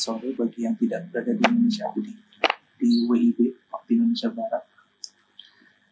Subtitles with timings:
[0.00, 2.16] sore bagi yang tidak berada di Indonesia di,
[2.80, 4.64] di WIB waktu Indonesia Barat.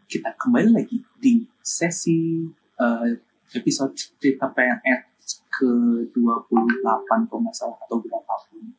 [0.08, 2.48] Kita kembali lagi di sesi
[2.80, 3.04] uh,
[3.52, 5.70] episode cerita PNS ke
[6.16, 8.72] 28 kalau nggak salah atau berapapun.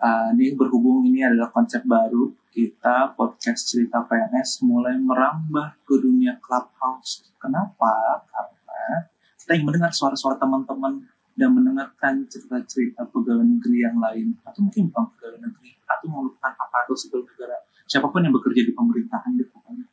[0.00, 6.40] Uh, ini berhubung ini adalah konsep baru kita podcast cerita PNS mulai merambah ke dunia
[6.40, 7.28] clubhouse.
[7.36, 8.24] Kenapa?
[8.24, 9.04] Karena
[9.36, 11.04] kita ingin mendengar suara-suara teman-teman
[11.36, 16.96] dan mendengarkan cerita-cerita pegawai negeri yang lain atau mungkin bukan pegawai negeri atau merupakan aparatur
[16.96, 19.86] sipil negara siapa pun yang bekerja di pemerintahan gitu pokoknya.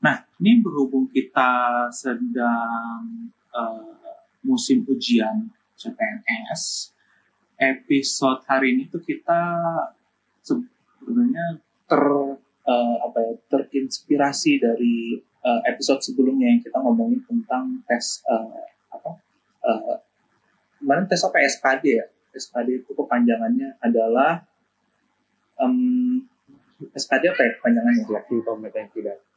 [0.00, 1.50] Nah ini berhubung kita
[1.92, 3.92] sedang uh,
[4.46, 6.94] musim ujian CPNS
[7.58, 9.40] episode hari ini tuh kita
[10.42, 12.04] sebenarnya ter
[12.64, 19.10] uh, apa ya terinspirasi dari uh, episode sebelumnya yang kita ngomongin tentang tes uh, apa
[19.64, 19.96] uh,
[20.84, 22.04] kemarin tes apa SKD ya?
[22.36, 24.44] SKD itu kepanjangannya adalah
[25.56, 26.20] um,
[26.92, 28.04] SKD apa ya kepanjangannya?
[28.04, 29.32] Seleksi kompetensi dasar.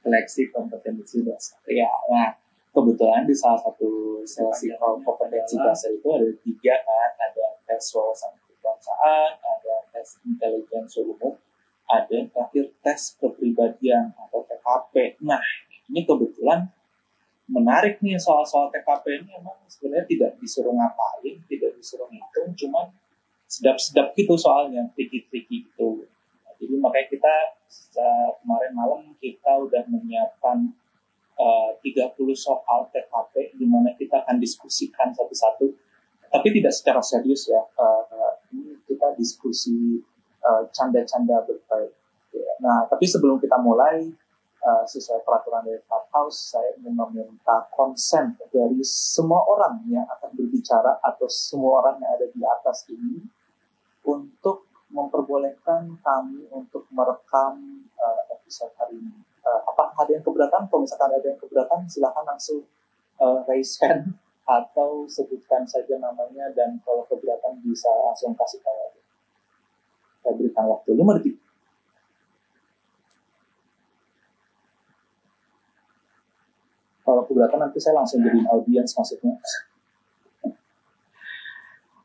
[0.00, 1.60] Seleksi kompetensi dasar.
[1.68, 2.32] Ya nah
[2.72, 7.10] kebetulan di salah satu seleksi kompetensi dasar itu ada tiga kan.
[7.20, 11.34] Ada tes wawasan kebangsaan ada tes intelijensi umum
[11.90, 15.42] ada yang terakhir tes kepribadian atau TKP nah
[15.90, 16.70] ini kebetulan
[17.52, 22.88] menarik nih soal-soal TKP ini emang sebenarnya tidak disuruh ngapain, tidak disuruh ngitung, cuman
[23.44, 26.08] sedap-sedap gitu soalnya, tricky-tricky gitu.
[26.42, 27.34] Nah, jadi makanya kita
[28.40, 30.72] kemarin malam kita udah menyiapkan
[31.36, 35.68] uh, 30 soal TKP di mana kita akan diskusikan satu-satu,
[36.32, 37.60] tapi tidak secara serius ya.
[37.76, 40.00] Uh, ini kita diskusi
[40.40, 41.92] uh, canda-canda berbaik.
[42.62, 44.08] Nah, tapi sebelum kita mulai,
[44.62, 51.02] uh, sesuai peraturan dari Clubhouse, saya ingin meminta konsen dari semua orang yang akan berbicara
[51.02, 53.22] atau semua orang yang ada di atas ini
[54.06, 59.18] untuk memperbolehkan kami untuk merekam uh, episode hari ini.
[59.42, 60.68] Uh, apakah ada yang keberatan?
[60.70, 62.62] Kalau misalkan ada yang keberatan, silahkan langsung
[63.18, 64.14] uh, raise hand
[64.58, 69.00] atau sebutkan saja namanya dan kalau keberatan bisa langsung kasih tahu.
[70.22, 71.41] Saya berikan waktu 5 detik.
[77.02, 79.34] Kalau keberatan nanti saya langsung jadi audiens maksudnya.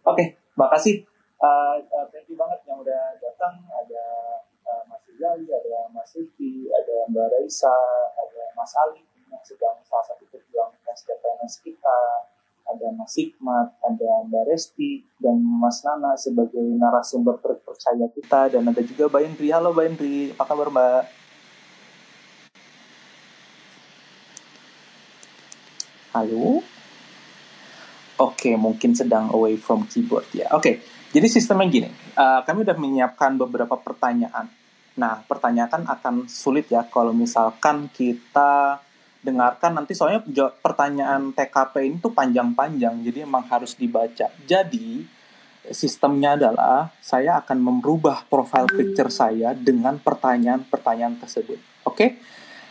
[0.08, 0.28] Oke, okay,
[0.58, 1.06] makasih.
[1.38, 1.78] Uh,
[2.10, 3.62] thank you banget yang udah datang.
[3.70, 4.04] Ada
[4.66, 7.78] uh, Mas Rizali, ada Mas Riki, ada Mbak Raisa,
[8.16, 12.00] ada Mas Ali yang sedang salah satu pejuang SDPNS kita,
[12.66, 18.82] ada Mas Hikmat, ada Mbak Resti, dan Mas Nana sebagai narasumber terpercaya kita, dan ada
[18.82, 19.48] juga Mbak Indri.
[19.52, 21.17] Halo Mbak Indri, apa kabar Mbak?
[26.18, 26.66] Halo?
[28.18, 30.50] Oke, okay, mungkin sedang away from keyboard ya.
[30.58, 30.76] Oke, okay,
[31.14, 31.94] jadi sistemnya gini.
[32.18, 34.50] Uh, kami sudah menyiapkan beberapa pertanyaan.
[34.98, 38.82] Nah, pertanyaan akan sulit ya kalau misalkan kita
[39.22, 40.26] dengarkan nanti soalnya
[40.58, 44.34] pertanyaan TKP ini tuh panjang-panjang, jadi emang harus dibaca.
[44.42, 45.06] Jadi,
[45.70, 51.62] sistemnya adalah saya akan merubah profile picture saya dengan pertanyaan-pertanyaan tersebut.
[51.86, 51.94] Oke?
[51.94, 52.10] Okay?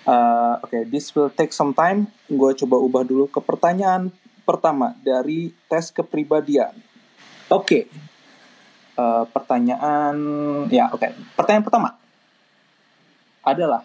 [0.06, 2.06] Uh, Oke, okay, this will take some time.
[2.30, 4.14] Gue coba ubah dulu ke pertanyaan
[4.46, 6.70] pertama dari tes kepribadian.
[7.50, 7.82] Oke, okay.
[8.94, 10.14] uh, pertanyaan
[10.70, 11.02] ya oke.
[11.02, 11.10] Okay.
[11.34, 11.88] Pertanyaan pertama
[13.42, 13.82] adalah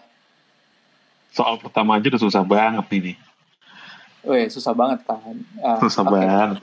[1.34, 3.14] soal pertama aja udah susah banget ini.
[4.22, 5.34] Weh, susah banget kan?
[5.58, 6.14] Uh, susah okay.
[6.14, 6.62] banget.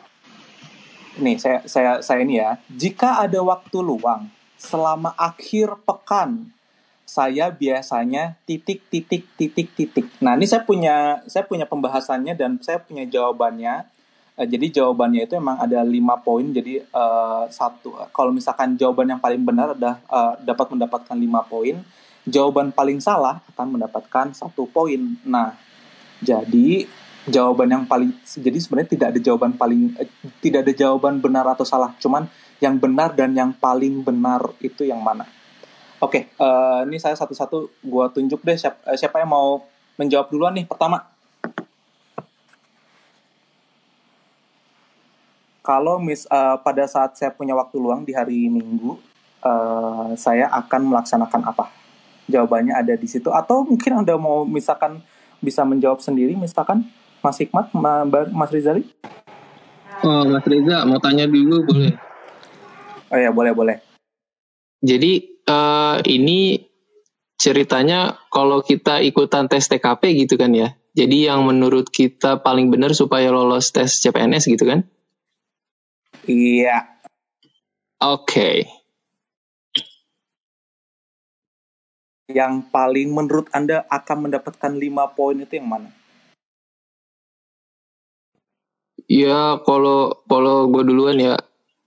[1.20, 2.56] Nih, saya saya saya ini ya.
[2.72, 6.56] Jika ada waktu luang selama akhir pekan
[7.10, 10.06] saya biasanya titik titik titik titik.
[10.22, 13.90] Nah ini saya punya saya punya pembahasannya dan saya punya jawabannya.
[14.38, 16.46] Uh, jadi jawabannya itu emang ada lima poin.
[16.54, 21.82] Jadi uh, satu kalau misalkan jawaban yang paling benar adalah uh, dapat mendapatkan lima poin.
[22.30, 25.18] Jawaban paling salah akan mendapatkan satu poin.
[25.26, 25.58] Nah
[26.22, 26.86] jadi
[27.26, 30.10] jawaban yang paling jadi sebenarnya tidak ada jawaban paling eh,
[30.46, 31.90] tidak ada jawaban benar atau salah.
[31.98, 32.30] Cuman
[32.62, 35.39] yang benar dan yang paling benar itu yang mana?
[36.00, 39.68] Oke, okay, uh, eh, ini saya satu-satu gue tunjuk deh siapa, uh, siapa yang mau
[40.00, 40.64] menjawab duluan nih.
[40.64, 41.04] Pertama,
[45.60, 48.96] kalau mis uh, pada saat saya punya waktu luang di hari Minggu,
[49.44, 51.68] uh, saya akan melaksanakan apa?
[52.32, 53.28] Jawabannya ada di situ.
[53.36, 55.04] Atau mungkin anda mau misalkan
[55.44, 56.88] bisa menjawab sendiri, misalkan
[57.20, 57.76] Mas Hikmat,
[58.32, 58.88] Mas Rizali?
[60.00, 61.92] Oh, Mas Riza, mau tanya dulu boleh?
[63.12, 63.78] Oh ya, boleh boleh.
[64.80, 66.70] Jadi uh, ini
[67.42, 70.78] ceritanya kalau kita ikutan tes TKP gitu kan ya.
[70.94, 74.86] Jadi yang menurut kita paling benar supaya lolos tes CPNS gitu kan?
[76.30, 76.86] Iya.
[78.04, 78.68] Oke.
[82.30, 85.90] Yang paling menurut Anda akan mendapatkan 5 poin itu yang mana?
[89.10, 91.34] Ya kalau kalau gue duluan ya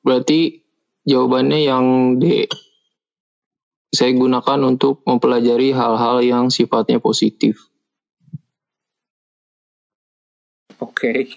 [0.03, 0.67] berarti
[1.07, 1.85] jawabannya yang
[2.19, 2.51] D.
[3.93, 7.69] Saya gunakan untuk mempelajari hal-hal yang sifatnya positif.
[10.81, 11.37] Oke.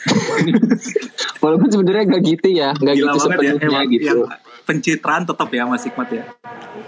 [1.44, 4.04] Walaupun sebenarnya gak gitu ya, gak Gila gitu ya, sepenuhnya emang gitu.
[4.08, 4.20] yang
[4.64, 6.24] pencitraan tetap ya Mas Hikmat ya.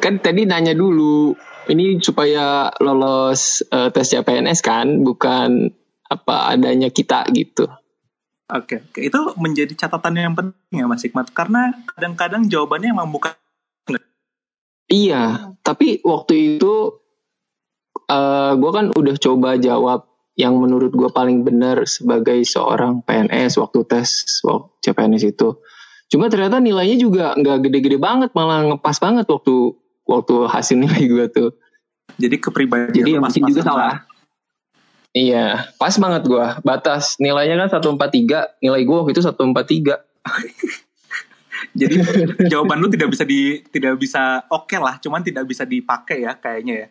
[0.00, 1.36] Kan tadi nanya dulu,
[1.68, 5.68] ini supaya lolos eh, tes CPNS kan, bukan
[6.08, 7.68] apa adanya kita gitu.
[8.52, 9.00] Oke, oke.
[9.00, 13.32] Itu menjadi catatan yang penting ya Mas Hikmat karena kadang-kadang jawabannya emang bukan
[14.92, 17.00] Iya, tapi waktu itu
[18.12, 20.04] eh gue kan udah coba jawab
[20.36, 25.56] yang menurut gue paling benar sebagai seorang PNS waktu tes waktu CPNS itu.
[26.12, 29.72] Cuma ternyata nilainya juga nggak gede-gede banget, malah ngepas banget waktu
[30.04, 31.50] waktu hasil nilai gue tuh.
[32.20, 33.96] jadi kepribadian Jadi yang bikin pas-pasan juga salah.
[35.12, 36.46] Iya, pas banget gue.
[36.64, 39.32] Batas nilainya kan 143, nilai gue waktu itu 143.
[41.72, 41.94] Jadi
[42.46, 46.74] jawaban lu tidak bisa di tidak bisa oke lah, cuman tidak bisa dipakai ya kayaknya
[46.74, 46.88] ya.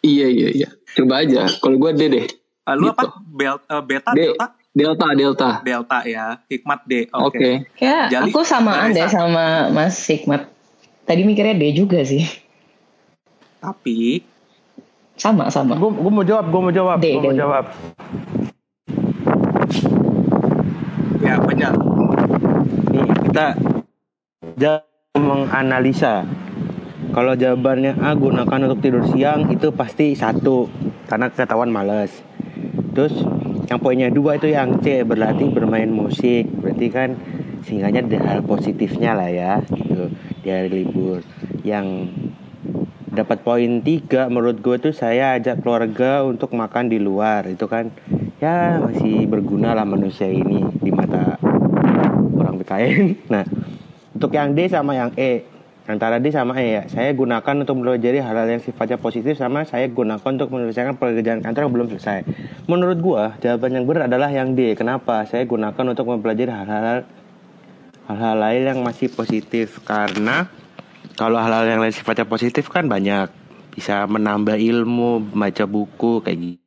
[0.00, 0.68] Iya iya iya.
[0.92, 1.46] Coba aja.
[1.54, 2.26] Kalau gue D deh.
[2.64, 2.96] Eh, lu Gitu.
[2.96, 3.04] apa?
[3.24, 4.20] Bel, eh, beta, D.
[4.20, 5.48] delta, Delta Delta.
[5.60, 6.26] delta ya.
[6.44, 6.92] Hikmat D.
[7.08, 7.38] Oke.
[7.38, 7.50] Oke.
[7.78, 8.96] Ya, Jali, aku samaan Vanessa.
[8.96, 10.48] deh sama Mas Hikmat.
[11.04, 12.24] Tadi mikirnya D juga sih.
[13.58, 14.20] Tapi
[15.14, 15.78] Sama, sama.
[15.78, 17.64] Gue gue mau jawab, gue mau jawab, gue mau jawab.
[21.20, 21.72] ya banyak.
[22.90, 23.46] Nih kita
[24.54, 24.82] jangan
[25.18, 26.26] menganalisa.
[27.14, 30.66] Kalau jawabannya A gunakan untuk tidur siang itu pasti satu
[31.06, 32.10] karena ketahuan males.
[32.94, 33.14] Terus
[33.70, 36.50] yang poinnya dua itu yang C berlatih bermain musik.
[36.58, 37.14] Berarti kan
[37.62, 40.10] sehingga ada hal positifnya lah ya gitu
[40.42, 41.22] di hari libur.
[41.62, 42.10] Yang
[43.14, 47.94] dapat poin tiga menurut gue tuh saya ajak keluarga untuk makan di luar itu kan
[48.42, 51.38] ya masih berguna lah manusia ini di mata
[52.34, 53.06] orang BKN.
[53.32, 53.46] Nah,
[54.24, 55.44] untuk yang D sama yang E,
[55.84, 59.84] antara D sama E ya, saya gunakan untuk mempelajari hal-hal yang sifatnya positif sama saya
[59.92, 62.24] gunakan untuk menyelesaikan pekerjaan kantor yang belum selesai.
[62.64, 64.72] Menurut gua, jawaban yang benar adalah yang D.
[64.72, 65.28] Kenapa?
[65.28, 67.04] Saya gunakan untuk mempelajari hal-hal
[68.08, 70.48] hal-hal lain yang masih positif karena
[71.20, 73.28] kalau hal-hal yang lain sifatnya positif kan banyak
[73.76, 76.64] bisa menambah ilmu, baca buku kayak gitu.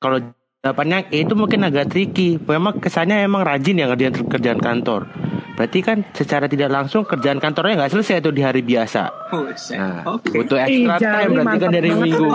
[0.00, 0.18] Kalau
[0.64, 2.38] jawabannya E itu mungkin agak tricky.
[2.38, 5.21] Memang kesannya emang rajin ya ngerjain kerjaan kantor.
[5.62, 9.30] Berarti kan secara tidak langsung kerjaan kantornya nggak selesai tuh di hari biasa.
[9.30, 9.46] Oh.
[9.78, 10.34] Nah, Oke.
[10.34, 12.26] butuh extra time berarti kan dari banget minggu.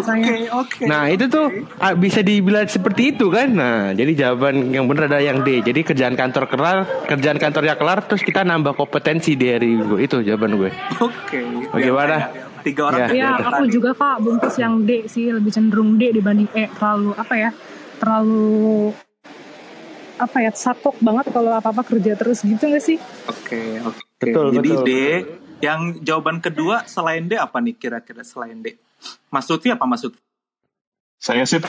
[0.87, 1.45] Nah itu tuh
[1.83, 3.51] ah, bisa dibilang seperti itu kan.
[3.51, 5.59] Nah jadi jawaban yang benar adalah yang D.
[5.59, 9.99] Jadi kerjaan kantor kelar, kerjaan kantornya kelar, terus kita nambah kompetensi di hari minggu.
[9.99, 10.71] Itu jawaban gue.
[11.03, 11.67] Oke.
[11.75, 12.31] Bagaimana?
[12.31, 12.63] Ya, ya, ya.
[12.63, 12.99] Tiga orang.
[12.99, 13.07] Ya.
[13.11, 13.73] Iya, tiga aku tadi.
[13.75, 17.51] juga kak bungkus yang D sih lebih cenderung D dibanding E terlalu apa ya
[17.99, 18.95] terlalu
[20.17, 22.97] apa ya sakok banget kalau apa apa kerja terus gitu gak sih?
[23.29, 24.01] Oke, oke.
[24.17, 24.91] Betul, Jadi betul, D.
[25.57, 28.77] Yang jawaban kedua selain D apa nih kira-kira selain D?
[29.49, 30.13] Lutfi apa Lutfi?
[31.17, 31.61] Saya sih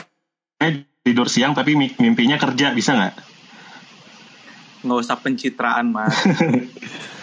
[1.01, 3.15] tidur siang tapi mi- mimpinya kerja bisa nggak?
[4.85, 6.13] Nggak usah pencitraan mas.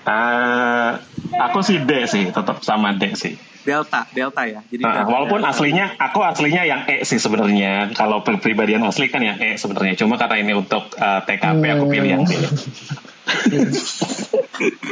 [0.00, 0.90] Eh,
[1.36, 3.36] aku sih D sih, tetap sama D sih.
[3.60, 4.64] Delta, Delta ya.
[4.64, 5.52] Jadi Nah, Delta, walaupun Delta.
[5.52, 7.92] aslinya aku aslinya yang E sih sebenarnya.
[7.92, 10.00] Kalau pribadian asli kan yang E sebenarnya.
[10.00, 12.32] Cuma karena ini untuk eh, TKP aku pilih yang D.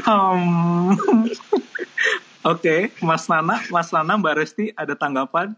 [0.05, 0.93] Hmm.
[2.53, 5.53] Oke, Mas Nana, Mas Nana, Mbak Resti ada tanggapan?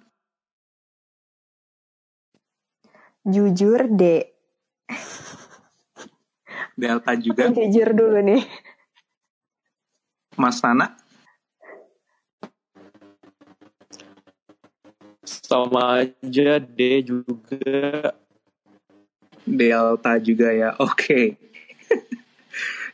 [3.23, 4.27] Jujur D.
[6.75, 8.43] Delta juga, Jujur dulu nih.
[10.37, 11.01] Mas Nana.
[15.51, 18.15] sama aja D juga
[19.43, 20.79] Delta juga ya.
[20.87, 21.35] Oke.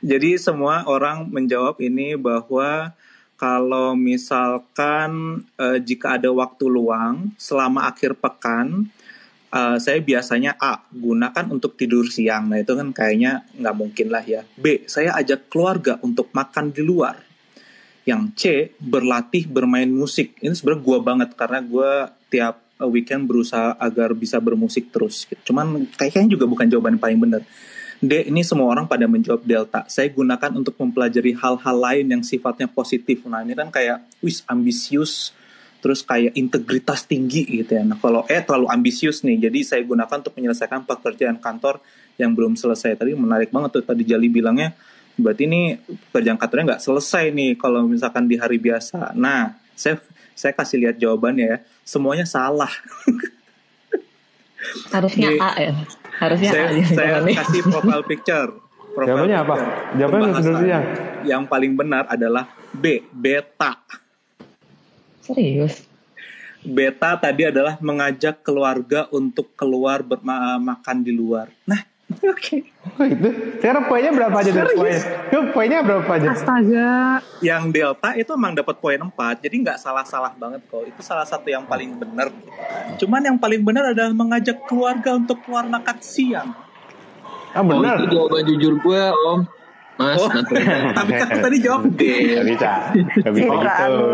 [0.01, 2.97] Jadi semua orang menjawab ini bahwa
[3.37, 8.89] kalau misalkan eh, jika ada waktu luang selama akhir pekan,
[9.53, 12.49] eh, saya biasanya A gunakan untuk tidur siang.
[12.49, 14.49] Nah itu kan kayaknya nggak mungkin lah ya.
[14.57, 17.26] B saya ajak keluarga untuk makan di luar.
[18.07, 18.43] Yang C
[18.79, 20.39] berlatih bermain musik.
[20.39, 25.27] Ini sebenarnya gua banget karena gua tiap weekend berusaha agar bisa bermusik terus.
[25.43, 27.43] Cuman kayaknya juga bukan jawaban yang paling benar.
[27.97, 29.89] D ini semua orang pada menjawab delta.
[29.89, 33.25] Saya gunakan untuk mempelajari hal-hal lain yang sifatnya positif.
[33.25, 35.33] Nah ini kan kayak wis ambisius,
[35.81, 37.83] terus kayak integritas tinggi gitu ya.
[37.89, 41.81] Nah kalau E terlalu ambisius nih, jadi saya gunakan untuk menyelesaikan pekerjaan kantor
[42.21, 43.01] yang belum selesai.
[43.01, 44.77] Tadi menarik banget tuh tadi Jali bilangnya
[45.17, 45.81] Berarti ini
[46.13, 49.17] pekerjaan kantornya nggak selesai nih kalau misalkan di hari biasa.
[49.17, 49.97] Nah, saya
[50.37, 51.59] saya kasih lihat jawabannya ya.
[51.83, 52.69] Semuanya salah.
[54.95, 55.73] Harusnya Di- A ya.
[56.17, 56.77] Harusnya saya A.
[56.77, 57.11] ya, saya
[57.45, 58.51] kasih profile picture.
[58.97, 59.55] Profile Jawabannya apa?
[60.01, 60.85] Jawabannya siang.
[61.29, 63.77] Yang paling benar adalah B, beta.
[65.21, 65.85] Serius.
[66.65, 71.53] Beta tadi adalah mengajak keluarga untuk keluar berma- makan di luar.
[71.69, 71.77] Nah,
[72.25, 72.57] oke.
[72.97, 73.29] Oh itu.
[73.59, 75.01] Sekarang poinnya berapa aja tuh poinnya?
[75.29, 76.27] Yuk, poinnya berapa aja?
[76.31, 77.19] Astaga.
[77.43, 79.11] Yang delta itu emang dapat poin 4,
[79.43, 80.87] jadi nggak salah-salah banget kok.
[80.87, 82.31] Itu salah satu yang paling benar.
[82.97, 86.55] Cuman yang paling benar adalah mengajak keluarga untuk keluar makan siang.
[87.51, 87.99] Ah Oh, benar.
[87.99, 89.41] itu jawaban jujur gue, Om.
[89.97, 90.29] Mas, Oh,
[90.99, 92.03] tapi kan tadi jawab D.
[92.37, 92.71] Gak bisa.
[93.17, 94.07] Gak bisa gitu.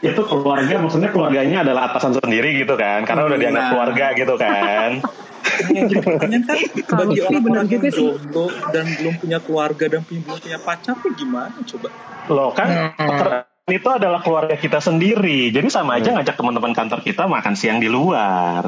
[0.00, 3.70] Itu keluarga, maksudnya keluarganya adalah atasan sendiri gitu kan, karena udah dianggap Nah.
[3.72, 4.90] keluarga gitu kan.
[5.60, 6.56] Nah, jadi pertanyaan kan
[6.96, 8.00] bagi sih orang-orang benar yang juga sih.
[8.00, 11.88] jomblo dan belum punya keluarga dan belum punya pacar tuh gimana coba?
[12.30, 15.52] Loh kan, pekerjaan itu adalah keluarga kita sendiri.
[15.54, 18.66] Jadi sama aja ngajak teman-teman kantor kita makan siang di luar.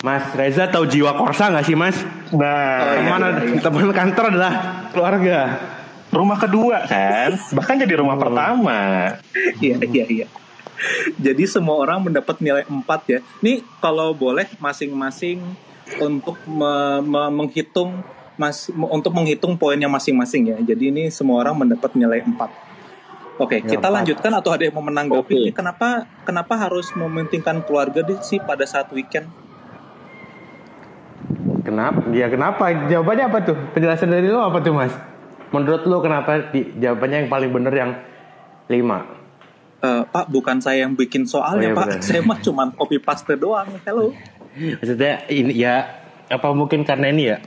[0.00, 1.96] Mas Reza tahu jiwa korsa gak sih mas?
[2.32, 3.60] Nah, Oh, iya.
[3.60, 4.52] Teman teman kantor adalah
[4.92, 5.38] keluarga.
[6.10, 9.14] rumah kedua kan, bahkan jadi rumah pertama.
[9.62, 10.26] Iya, iya, iya.
[11.24, 13.18] Jadi semua orang mendapat nilai 4 ya.
[13.44, 15.42] Ini kalau boleh masing-masing
[15.98, 18.00] untuk me me menghitung
[18.40, 20.56] mas untuk menghitung poinnya masing-masing ya.
[20.62, 22.32] Jadi ini semua orang mendapat nilai 4.
[23.40, 25.48] Oke, okay, kita lanjutkan atau ada yang mau menanggapi?
[25.48, 25.56] Okay.
[25.56, 29.32] Kenapa kenapa harus mementingkan keluarga sih pada saat weekend?
[31.64, 32.04] Kenapa?
[32.12, 32.68] Dia ya, kenapa?
[32.88, 33.56] Jawabannya apa tuh?
[33.76, 34.92] Penjelasan dari lo apa tuh, Mas?
[35.52, 37.90] Menurut lo kenapa di, jawabannya yang paling bener yang
[38.68, 39.19] 5?
[39.80, 42.04] Uh, pak bukan saya yang bikin soalnya oh, ya, iya, pak bener.
[42.04, 44.12] saya mah cuma copy paste doang halo.
[44.52, 45.88] maksudnya ini ya
[46.28, 47.40] apa mungkin karena ini ya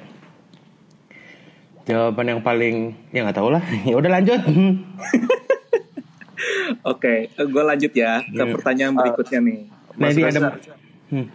[1.86, 4.42] jawaban yang paling ya nggak tahu lah ya udah lanjut
[6.84, 8.52] Oke, eh, okay, gue lanjut ya ke iya.
[8.52, 9.60] pertanyaan berikutnya nih.
[9.64, 10.40] Eh, nah, ini ada
[11.14, 11.28] hmm.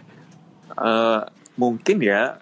[0.77, 1.21] uh,
[1.57, 2.37] mungkin ya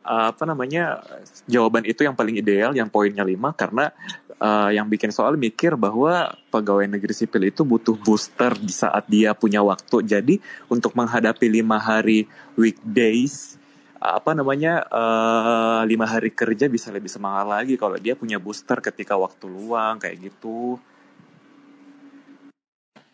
[0.00, 1.06] apa namanya
[1.46, 3.94] jawaban itu yang paling ideal yang poinnya lima, karena
[4.40, 9.36] eh, yang bikin soal mikir bahwa pegawai negeri sipil itu butuh booster di saat dia
[9.36, 10.34] punya waktu jadi
[10.72, 12.24] untuk menghadapi lima hari
[12.56, 13.60] weekdays
[14.00, 19.14] apa namanya eh, lima hari kerja bisa lebih semangat lagi kalau dia punya booster ketika
[19.14, 20.80] waktu luang kayak gitu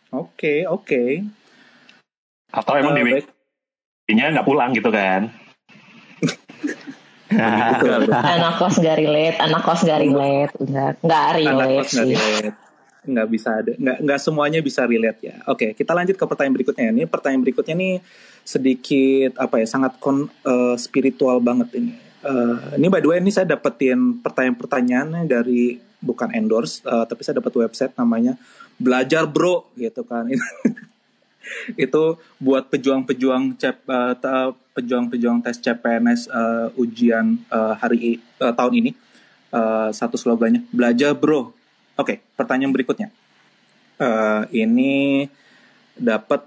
[0.07, 1.03] Oke, oke.
[2.55, 3.27] Atau emang Eh,
[4.07, 5.27] di nggak pulang gitu kan?
[8.37, 12.51] Anak kos gak relate, anak kos gak relate, enggak, enggak anak relate kos nggak sih.
[13.07, 15.35] nggak bisa ada nggak nggak semuanya bisa relate ya.
[15.47, 16.87] Oke kita lanjut ke pertanyaan berikutnya.
[16.91, 17.95] Ini pertanyaan berikutnya nih
[18.43, 21.95] sedikit apa ya sangat kon, eh, spiritual banget ini.
[22.23, 27.39] Eh, ini by the way ini saya dapetin pertanyaan-pertanyaannya dari bukan endorse eh, tapi saya
[27.39, 28.35] dapat website namanya
[28.75, 30.27] belajar bro gitu kan.
[31.79, 33.87] Itu buat pejuang-pejuang cep
[34.77, 38.91] pejuang-pejuang tes CPNS eh, ujian eh, hari eh, tahun ini
[39.47, 41.55] Eh, satu slogannya belajar bro.
[41.95, 43.07] Oke pertanyaan berikutnya.
[43.95, 45.23] Eh, ini
[45.95, 46.43] dapat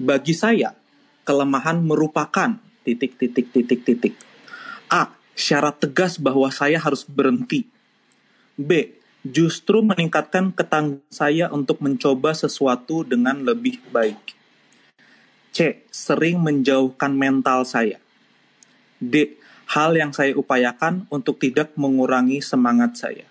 [0.00, 0.72] bagi saya
[1.28, 2.56] kelemahan merupakan
[2.88, 4.14] titik titik titik titik.
[4.88, 7.68] A syarat tegas bahwa saya harus berhenti.
[8.56, 8.96] B
[9.28, 14.37] justru meningkatkan ketangguhan saya untuk mencoba sesuatu dengan lebih baik
[15.58, 15.82] C.
[15.90, 17.98] Sering menjauhkan mental saya.
[19.02, 19.34] D.
[19.74, 23.26] Hal yang saya upayakan untuk tidak mengurangi semangat saya.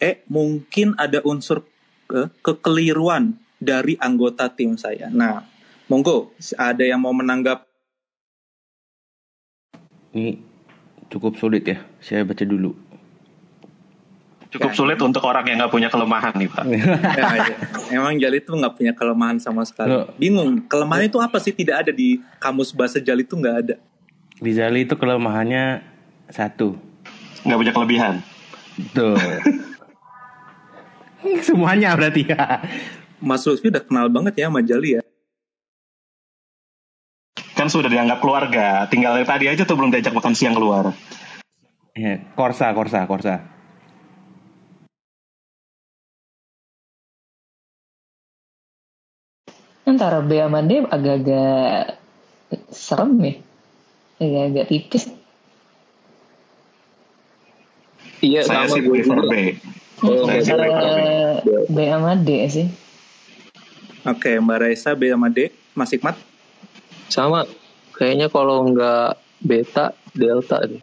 [0.00, 0.24] E.
[0.32, 1.68] Mungkin ada unsur
[2.08, 5.12] ke kekeliruan dari anggota tim saya.
[5.12, 5.44] Nah,
[5.92, 7.68] monggo, ada yang mau menanggap?
[10.16, 10.40] Ini
[11.12, 11.84] cukup sulit ya.
[12.00, 12.87] Saya baca dulu.
[14.48, 14.76] Cukup Ya.
[14.76, 16.64] sulit untuk orang yang nggak punya kelemahan nih Pak.
[16.72, 17.56] Ya, ya.
[17.92, 19.92] Emang Jali itu nggak punya kelemahan sama sekali.
[19.92, 20.08] Loh.
[20.16, 21.52] Bingung, kelemahan itu apa sih?
[21.52, 23.76] Tidak ada di kamus bahasa Jali itu nggak ada.
[24.40, 25.84] Rizali itu kelemahannya
[26.32, 26.80] satu.
[27.44, 28.14] Nggak punya kelebihan.
[28.96, 29.20] Tuh.
[31.44, 32.64] Semuanya berarti ya.
[33.18, 35.02] Mas Lutfi udah kenal banget ya sama Jali ya.
[37.52, 38.86] Kan sudah dianggap keluarga.
[38.86, 40.94] Tinggal dari tadi aja tuh belum diajak makan siang keluar.
[41.98, 43.57] Ya, Korsa, Korsa, Korsa.
[49.88, 51.96] Antara B sama D agak-agak
[52.68, 53.32] serem ya.
[54.20, 55.04] Agak-agak tipis.
[58.20, 59.18] Iya Saya sama sih gue prefer.
[59.24, 59.34] B.
[60.04, 60.60] Oh, Saya sih oke.
[60.60, 60.98] prefer B.
[61.00, 61.34] Eh,
[61.72, 62.66] B sama D sih.
[64.04, 66.16] Oke, Mbak Raisa B sama D, Mas Hikmat.
[67.08, 67.48] Sama.
[67.96, 70.62] Kayaknya kalau nggak beta, delta.
[70.68, 70.80] deh.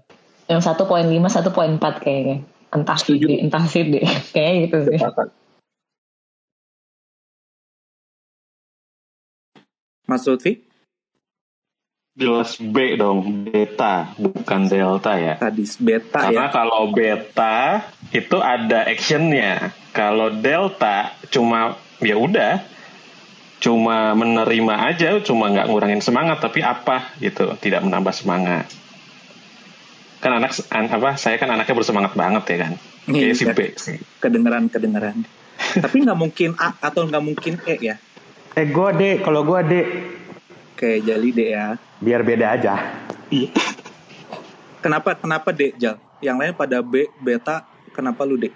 [0.50, 2.38] Yang 1.5, 1.4 kayaknya.
[2.76, 3.26] entah sih Setuju.
[3.32, 4.04] deh, entah sih deh.
[4.36, 5.00] Kayaknya gitu sih.
[5.00, 5.28] Sepakat.
[10.06, 10.62] Mas Lutfi
[12.16, 15.36] Jelas B dong, beta bukan delta ya.
[15.36, 16.54] tadi beta Karena ya.
[16.56, 17.84] kalau beta
[18.16, 19.76] itu ada actionnya.
[19.92, 22.64] Kalau delta cuma ya udah,
[23.60, 26.40] cuma menerima aja, cuma nggak ngurangin semangat.
[26.40, 28.72] Tapi apa gitu, tidak menambah semangat.
[30.24, 31.20] Kan anak an- apa?
[31.20, 32.72] Saya kan anaknya bersemangat banget ya kan.
[33.12, 33.52] Kayak si Iya.
[33.52, 33.60] B.
[34.24, 35.28] Kedengeran kedengeran.
[35.84, 38.00] Tapi nggak mungkin A atau nggak mungkin E ya.
[38.56, 39.74] Eh gue D, kalau gue D
[40.72, 41.76] Oke, jadi D ya.
[42.00, 42.80] biar beda aja.
[44.80, 46.00] Kenapa kenapa D Jal?
[46.24, 48.48] Yang lain pada B, beta, kenapa lu D?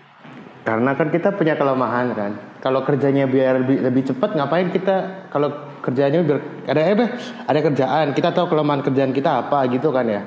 [0.63, 2.31] Karena kan kita punya kelemahan kan.
[2.63, 5.51] Kalau kerjanya biar lebih, lebih cepat, ngapain kita kalau
[5.83, 7.09] kerjanya biar ada eh, beh,
[7.43, 10.23] ada kerjaan, kita tahu kelemahan kerjaan kita apa gitu kan ya.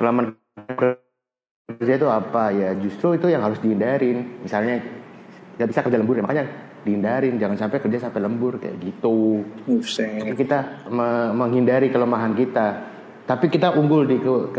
[0.00, 0.32] Kelemahan
[1.76, 2.72] kerja itu apa ya?
[2.72, 4.40] Justru itu yang harus dihindarin.
[4.40, 4.80] Misalnya
[5.60, 10.32] nggak bisa kerja lembur ya makanya dihindarin jangan sampai kerja sampai lembur kayak gitu Buset.
[10.34, 12.68] kita me- menghindari kelemahan kita
[13.24, 14.56] tapi kita unggul di ke, ke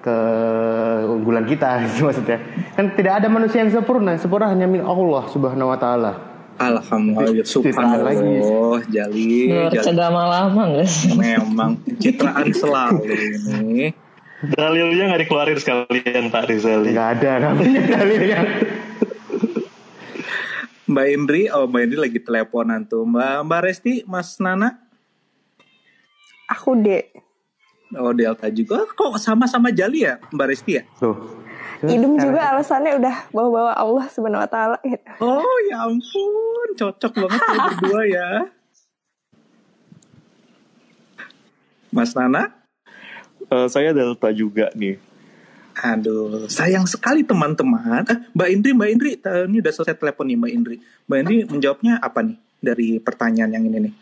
[0.00, 2.38] keunggulan kita itu maksudnya
[2.72, 6.12] kan tidak ada manusia yang sempurna sempurna hanya min Allah subhanahu wa taala
[6.60, 7.48] Alhamdulillah, lagi.
[7.48, 9.80] subhanallah, Jali, Menurut Jali.
[9.80, 11.08] segama lama sih?
[11.16, 13.96] Memang citraan selalu ini.
[14.44, 16.92] Dalilnya nggak dikeluarin sekalian Pak Rizali.
[16.92, 18.38] nggak ada namanya dalilnya
[20.90, 23.06] Mbak Indri, oh Mbak Indri lagi teleponan tuh.
[23.06, 24.74] Mbak Mbak Resti, Mas Nana,
[26.50, 27.14] Aku D.
[27.94, 28.82] oh Delta juga.
[28.90, 30.84] Kok sama-sama Jali ya, Mbak Resti ya?
[30.98, 31.14] tuh
[31.80, 35.06] Idem juga alasannya udah bawa-bawa Allah subhanahu wa ta'ala gitu.
[35.24, 38.28] Oh ya ampun, cocok banget ya berdua ya.
[41.88, 42.60] Mas Nana,
[43.50, 44.94] Eh, saya Delta juga nih.
[45.80, 48.04] Aduh, sayang sekali teman-teman.
[48.04, 50.76] Eh, Mbak Indri, Mbak Indri, eh, ini udah selesai telepon nih Mbak Indri.
[51.08, 53.94] Mbak Indri menjawabnya apa nih dari pertanyaan yang ini nih?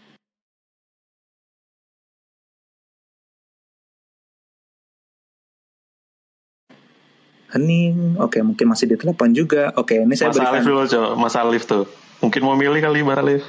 [7.49, 9.73] Hening, oke mungkin masih di telepon juga.
[9.81, 10.85] Oke, ini saya Mas Alif berikan.
[10.93, 11.17] dulu.
[11.17, 11.88] Mas Alif tuh.
[12.21, 13.43] Mungkin mau milih kali, Mbak Alif.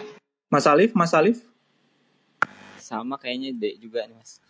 [0.48, 1.38] Mas Alif, Mas Alif,
[2.80, 4.42] Sama kayaknya D juga nih mas.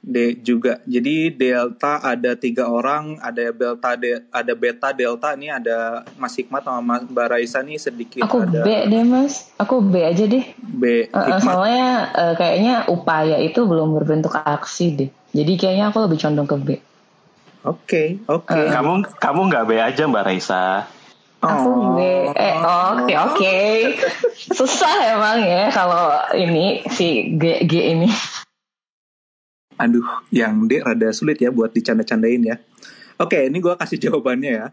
[0.00, 0.80] D juga.
[0.88, 5.36] Jadi delta ada tiga orang, ada delta, de- ada beta, delta.
[5.36, 9.52] Ini ada Mas Hikmat sama Mas Mbak Raisa nih sedikit Aku ada B deh mas.
[9.60, 10.44] Aku B aja deh.
[10.56, 11.04] B.
[11.04, 11.44] Hikmat.
[11.44, 15.10] soalnya eh, kayaknya upaya itu belum berbentuk aksi deh.
[15.36, 16.68] Jadi kayaknya aku lebih condong ke B.
[17.60, 18.56] Oke, oke.
[18.56, 20.88] Eh, Kamu kamu nggak B aja, Mbak Raisa.
[21.44, 21.98] Aku B.
[22.32, 23.56] Eh oke oke.
[24.56, 28.08] Susah emang ya kalau ini si G G ini.
[29.80, 32.56] Aduh, yang D rada sulit ya buat dicanda-candain ya.
[33.16, 34.66] Oke, ini gua kasih jawabannya ya.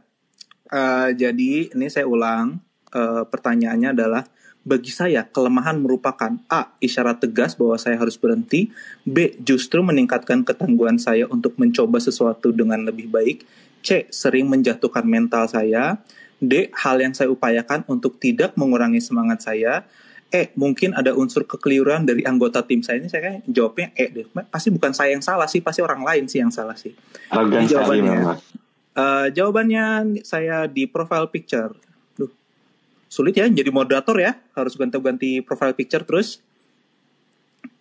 [0.68, 2.60] Eh, jadi ini saya ulang.
[2.92, 4.24] Eh, pertanyaannya adalah
[4.68, 6.76] bagi saya kelemahan merupakan A.
[6.84, 8.68] Isyarat tegas bahwa saya harus berhenti
[9.08, 9.40] B.
[9.40, 13.48] Justru meningkatkan ketangguhan saya untuk mencoba sesuatu dengan lebih baik
[13.80, 14.12] C.
[14.12, 16.04] Sering menjatuhkan mental saya
[16.44, 16.68] D.
[16.76, 19.88] Hal yang saya upayakan untuk tidak mengurangi semangat saya
[20.28, 20.52] E.
[20.60, 24.68] Mungkin ada unsur kekeliruan dari anggota tim saya ini saya kayak jawabnya E deh Pasti
[24.76, 26.92] bukan saya yang salah sih Pasti orang lain sih yang salah sih
[27.32, 28.58] sekali jawabannya.
[28.98, 29.86] Eh, jawabannya
[30.26, 31.70] saya di profile picture.
[32.18, 32.34] Duh,
[33.06, 36.42] sulit ya jadi moderator ya, harus ganti-ganti profile picture terus.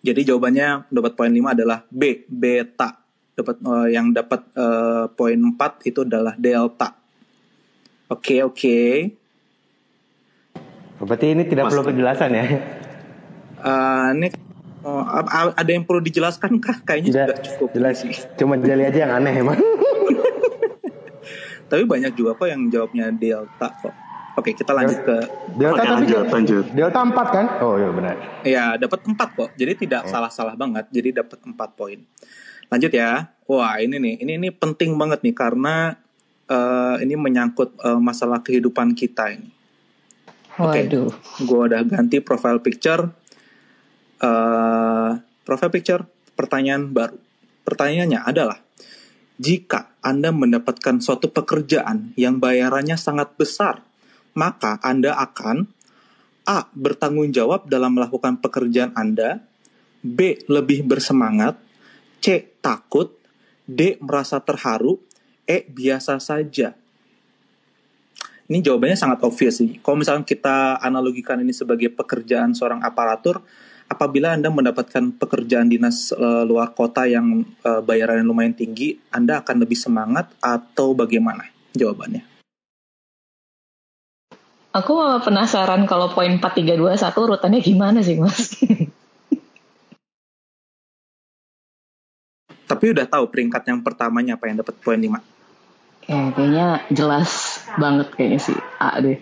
[0.05, 3.01] Jadi jawabannya dapat poin 5 adalah B, beta.
[3.33, 6.93] Dapat eh, yang dapat eh, poin 4 itu adalah delta.
[8.13, 8.77] Oke, oke.
[10.99, 12.47] Berarti ini tidak Mas- perlu penjelasan ya
[13.57, 14.29] Eh, ini
[14.81, 16.79] oh, a- ada yang perlu dijelaskan kah?
[16.79, 17.69] Kayaknya tidak cukup.
[17.73, 17.99] jelas
[18.37, 19.59] cuma jali aja yang aneh emang
[21.67, 23.91] Tapi banyak juga kok yang jawabnya delta kok.
[24.37, 25.17] Oke, kita lanjut ke
[25.57, 26.65] delta tapi lanjut, lanjut.
[26.71, 29.51] delta 4 kan oh iya benar Ya, dapat 4 kok.
[29.57, 30.87] Jadi tidak salah-salah banget.
[30.93, 31.99] Jadi dapat 4 poin.
[32.69, 33.33] Lanjut ya.
[33.47, 35.97] Wah, ini nih, ini ini penting banget nih karena
[36.47, 39.56] eh, ini menyangkut eh, masalah kehidupan kita ini.
[40.57, 40.89] Oke.
[40.89, 41.13] Waduh.
[41.45, 43.05] Gue udah ganti profile picture.
[44.17, 45.13] eh
[45.45, 47.17] profile picture pertanyaan baru.
[47.67, 48.59] Pertanyaannya adalah
[49.37, 53.85] jika Anda mendapatkan suatu pekerjaan yang bayarannya sangat besar,
[54.33, 55.69] maka Anda akan
[56.49, 56.65] A.
[56.73, 59.45] Bertanggung jawab dalam melakukan pekerjaan Anda
[60.01, 60.41] B.
[60.49, 61.61] Lebih bersemangat
[62.25, 62.57] C.
[62.65, 63.13] Takut
[63.69, 64.01] D.
[64.01, 64.97] Merasa terharu
[65.45, 65.69] E.
[65.69, 66.73] Biasa saja
[68.47, 69.83] Ini jawabannya sangat obvious sih.
[69.83, 73.43] Kalau misalnya kita analogikan ini sebagai pekerjaan seorang aparatur,
[73.91, 79.67] apabila Anda mendapatkan pekerjaan dinas eh, luar kota yang eh, bayarannya lumayan tinggi, Anda akan
[79.67, 81.43] lebih semangat atau bagaimana?
[81.75, 82.23] Jawabannya.
[84.77, 88.61] Aku penasaran kalau poin 4321 urutannya gimana sih mas?
[92.67, 95.36] Tapi udah tahu peringkat yang pertamanya apa yang dapat poin 5?
[96.07, 99.19] Ya, kayaknya jelas banget kayaknya sih A deh.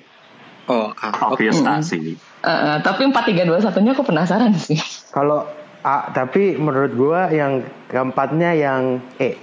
[0.68, 1.32] Oh, A.
[1.32, 1.72] Obvious Mm-mm.
[1.72, 2.16] A sih.
[2.44, 4.76] Eh, eh, tapi 4321 nya aku penasaran sih.
[5.12, 5.48] Kalau
[5.84, 9.36] A, tapi menurut gua yang keempatnya yang E.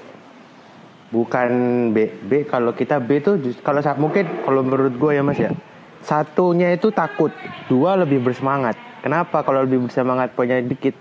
[1.09, 1.51] Bukan
[1.91, 1.97] B.
[2.29, 5.53] B kalau kita B tuh kalau mungkin kalau menurut gua ya Mas ya.
[6.01, 7.29] Satunya itu takut,
[7.69, 8.73] dua lebih bersemangat.
[9.05, 10.97] Kenapa kalau lebih bersemangat poinnya dikit?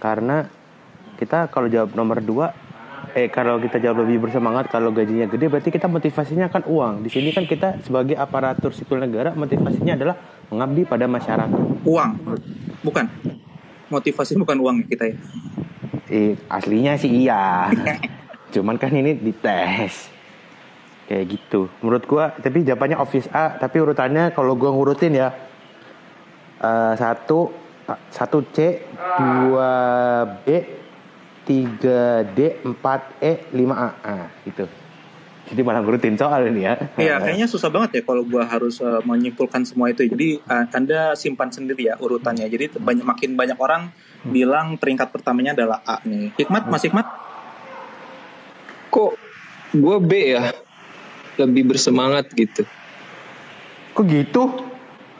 [0.00, 0.48] Karena
[1.20, 2.56] kita kalau jawab nomor dua,
[3.16, 7.00] eh kalau kita jawab lebih bersemangat kalau gajinya gede berarti kita motivasinya kan uang.
[7.00, 10.20] Di sini kan kita sebagai aparatur sipil negara motivasinya adalah
[10.52, 11.60] mengabdi pada masyarakat.
[11.88, 12.10] Uang.
[12.84, 13.08] Bukan.
[13.88, 15.16] Motivasi bukan uang kita ya.
[16.12, 17.72] Eh, aslinya sih iya.
[18.52, 20.12] Cuman kan ini dites.
[21.08, 21.72] Kayak gitu.
[21.80, 25.32] Menurut gua tapi jawabannya obvious A, tapi urutannya kalau gua ngurutin ya
[26.60, 27.64] eh, satu
[28.12, 28.84] satu C,
[29.16, 29.72] dua
[30.44, 30.46] B,
[31.46, 33.88] tiga D, empat E, lima A.
[34.02, 34.66] Ah, gitu.
[35.46, 36.74] Jadi malah ngurutin soal ini ya.
[36.98, 40.02] Iya, kayaknya susah banget ya kalau gua harus eh, menyimpulkan semua itu.
[40.02, 42.50] Jadi eh, Anda simpan sendiri ya urutannya.
[42.50, 43.94] Jadi banyak makin banyak orang
[44.26, 46.34] bilang peringkat pertamanya adalah A nih.
[46.34, 47.06] Hikmat, Mas Hikmat?
[48.90, 49.12] Kok
[49.70, 50.50] gue B ya?
[51.38, 52.66] Lebih bersemangat gitu.
[53.94, 54.42] Kok gitu?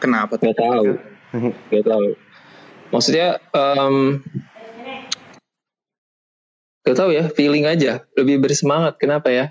[0.03, 0.51] Kenapa tuh?
[0.51, 0.87] Gak tahu.
[1.71, 2.09] Gak tahu.
[2.91, 4.27] Maksudnya em
[6.87, 8.07] gak tahu ya, feeling aja.
[8.15, 8.95] Lebih bersemangat.
[9.03, 9.51] Kenapa ya?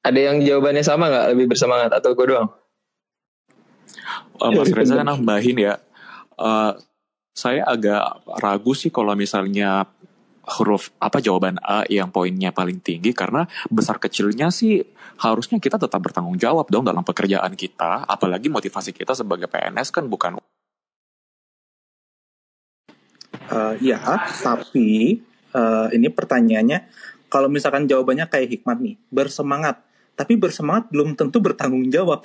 [0.00, 1.26] Ada yang jawabannya sama nggak?
[1.36, 2.48] Lebih bersemangat atau gue doang?
[4.40, 5.74] Eh, Mas Reza nambahin ya.
[6.40, 6.72] Eh,
[7.36, 9.84] saya agak ragu sih kalau misalnya
[10.58, 14.82] huruf apa jawaban A yang poinnya paling tinggi karena besar kecilnya sih
[15.22, 20.10] harusnya kita tetap bertanggung jawab dong dalam pekerjaan kita apalagi motivasi kita sebagai PNS kan
[20.10, 20.42] bukan
[23.50, 23.98] Eh, ya,
[24.46, 25.18] tapi
[25.50, 26.86] eh, ini pertanyaannya,
[27.26, 29.82] kalau misalkan jawabannya kayak Hikmat nih, bersemangat,
[30.14, 32.22] tapi bersemangat belum tentu bertanggung jawab.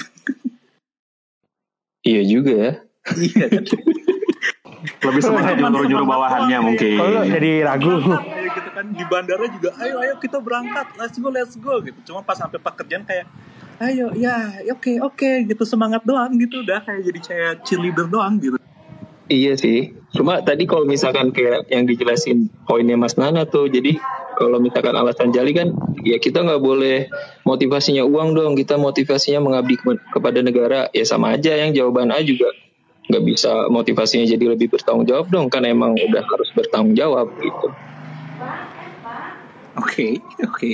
[2.06, 2.72] Iya juga ya.
[3.18, 3.66] iya kan?
[4.86, 6.98] Lebih semangat nyuruh-nyuruh bawahannya mungkin.
[7.02, 7.98] Kalau jadi ragu.
[8.06, 11.98] Kayak gitu kan di bandara juga, ayo ayo kita berangkat, let's go let's go gitu.
[12.06, 13.26] Cuma pas sampai pekerjaan kayak,
[13.82, 18.62] ayo ya oke oke gitu semangat doang gitu udah kayak jadi kayak cheerleader doang gitu.
[19.26, 19.98] Iya sih.
[20.16, 24.00] Cuma tadi kalau misalkan kayak yang dijelasin poinnya Mas Nana tuh, jadi
[24.36, 25.76] kalau misalkan alasan Jali kan,
[26.08, 27.12] ya kita nggak boleh
[27.44, 30.88] motivasinya uang dong, kita motivasinya mengabdi ke- kepada negara.
[30.96, 32.48] Ya sama aja yang jawaban A juga
[33.12, 37.68] nggak bisa motivasinya jadi lebih bertanggung jawab dong, kan emang udah harus bertanggung jawab gitu.
[39.76, 40.72] Oke oke.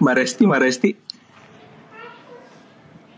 [0.00, 0.90] Mbak Resti Mbak Resti.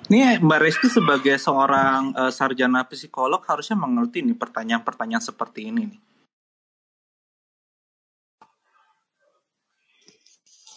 [0.09, 6.01] Nih Mbak Resti sebagai seorang eh, sarjana psikolog harusnya mengerti nih pertanyaan-pertanyaan seperti ini nih.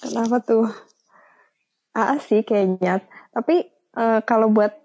[0.03, 0.67] Kenapa tuh?
[1.95, 2.99] A sih kayaknya.
[3.31, 4.75] Tapi eh, kalau buat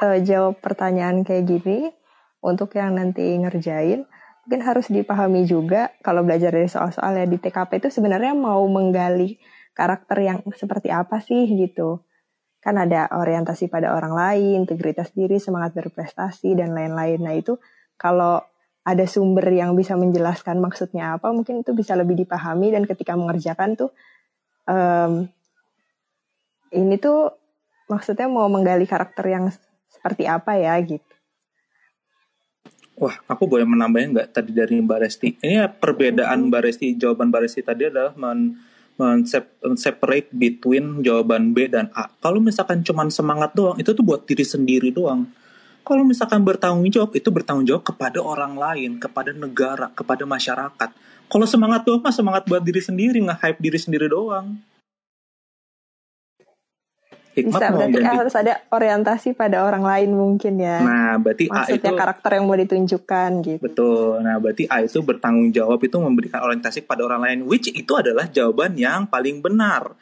[0.00, 1.92] eh, jawab pertanyaan kayak gini,
[2.40, 4.08] untuk yang nanti ngerjain,
[4.48, 9.36] mungkin harus dipahami juga kalau belajar dari soal-soal ya di TKP itu sebenarnya mau menggali
[9.76, 12.05] karakter yang seperti apa sih gitu.
[12.66, 17.22] Kan ada orientasi pada orang lain, integritas diri, semangat berprestasi, dan lain-lain.
[17.22, 17.62] Nah itu
[17.94, 18.42] kalau
[18.82, 23.78] ada sumber yang bisa menjelaskan maksudnya apa, mungkin itu bisa lebih dipahami dan ketika mengerjakan
[23.78, 23.90] tuh
[24.66, 25.30] em,
[26.74, 27.34] ini tuh
[27.86, 29.50] maksudnya mau menggali karakter yang
[29.90, 31.06] seperti apa ya gitu.
[32.96, 35.28] Wah, aku boleh menambahnya nggak tadi dari Mbak Resti?
[35.44, 38.56] Ini ya perbedaan Mbak Resti, jawaban Mbak Resti tadi adalah men,
[39.76, 42.08] separate between jawaban B dan A.
[42.08, 45.28] Kalau misalkan cuman semangat doang, itu tuh buat diri sendiri doang.
[45.86, 50.90] Kalau misalkan bertanggung jawab, itu bertanggung jawab kepada orang lain, kepada negara, kepada masyarakat.
[51.30, 54.58] Kalau semangat doang mah semangat buat diri sendiri, nge-hype diri sendiri doang.
[57.36, 58.16] Hikmat Bisa mau berarti ganti.
[58.16, 60.80] harus ada orientasi pada orang lain mungkin ya.
[60.80, 63.60] Nah, berarti A Maksudnya itu karakter yang mau ditunjukkan gitu.
[63.60, 64.24] Betul.
[64.24, 68.24] Nah, berarti A itu bertanggung jawab itu memberikan orientasi kepada orang lain, which itu adalah
[68.26, 69.92] jawaban yang paling benar.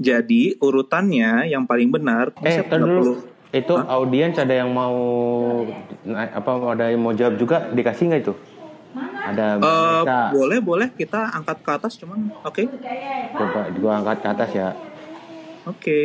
[0.00, 2.32] Jadi urutannya yang paling benar.
[2.40, 3.20] Eh, perlu.
[3.48, 4.96] Itu audiens ada yang mau
[6.08, 8.34] apa ada yang mau jawab juga dikasih nggak itu?
[8.96, 10.20] Ada Eh, Nesa.
[10.32, 12.64] boleh boleh kita angkat ke atas cuman oke
[13.30, 14.68] Coba gua angkat ke atas ya.
[15.64, 16.00] oke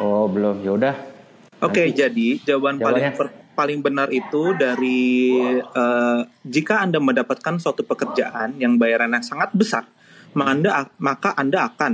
[0.00, 0.94] Oh belum, ya udah.
[1.60, 7.84] Oke, Nanti jadi jawaban paling per- paling benar itu dari eh, jika Anda mendapatkan suatu
[7.84, 9.84] pekerjaan yang bayarannya sangat besar,
[10.32, 11.92] maka Anda maka Anda akan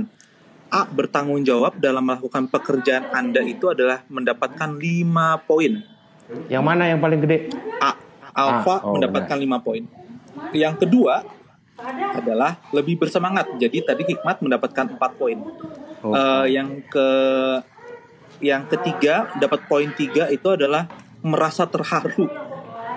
[0.67, 5.79] A bertanggung jawab dalam melakukan pekerjaan Anda itu adalah mendapatkan 5 poin.
[6.51, 7.55] Yang mana yang paling gede?
[7.79, 7.95] A
[8.35, 9.83] alfa Ah, oh, mendapatkan 5 poin.
[10.51, 11.23] Yang kedua
[12.11, 13.47] adalah lebih bersemangat.
[13.55, 15.39] Jadi tadi hikmat mendapatkan 4 poin.
[16.03, 16.11] Oh.
[16.11, 17.07] Eh, yang ke
[18.43, 20.85] yang ketiga dapat poin tiga itu adalah
[21.25, 22.29] merasa terharu.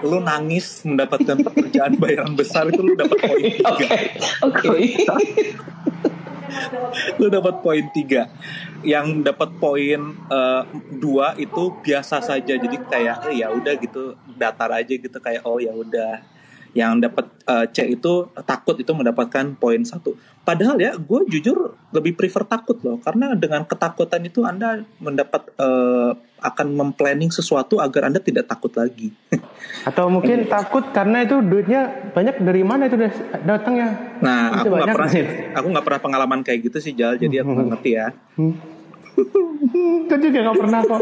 [0.00, 3.86] Lu nangis mendapatkan pekerjaan bayaran besar itu lu dapat poin tiga.
[4.44, 4.68] Oke.
[7.20, 8.22] lu dapat poin tiga.
[8.80, 10.62] Yang dapat poin eh,
[10.96, 12.54] dua itu biasa saja.
[12.56, 14.16] Jadi kayak eh, ya udah gitu.
[14.36, 16.39] Datar aja gitu kayak oh ya udah
[16.72, 22.14] yang dapat eh, C itu takut itu mendapatkan poin satu padahal ya gue jujur lebih
[22.14, 28.22] prefer takut loh karena dengan ketakutan itu anda mendapat eh, akan memplanning sesuatu agar anda
[28.22, 29.12] tidak takut lagi
[29.88, 33.96] Atau mungkin takut karena itu duitnya banyak dari mana itu das- datangnya?
[34.20, 35.24] Nah, Itu aku nggak pernah, sih.
[35.56, 38.06] aku nggak pernah pengalaman kayak gitu sih Jal, jadi aku nggak ngerti ya.
[40.08, 41.00] Gue juga gak pernah kok.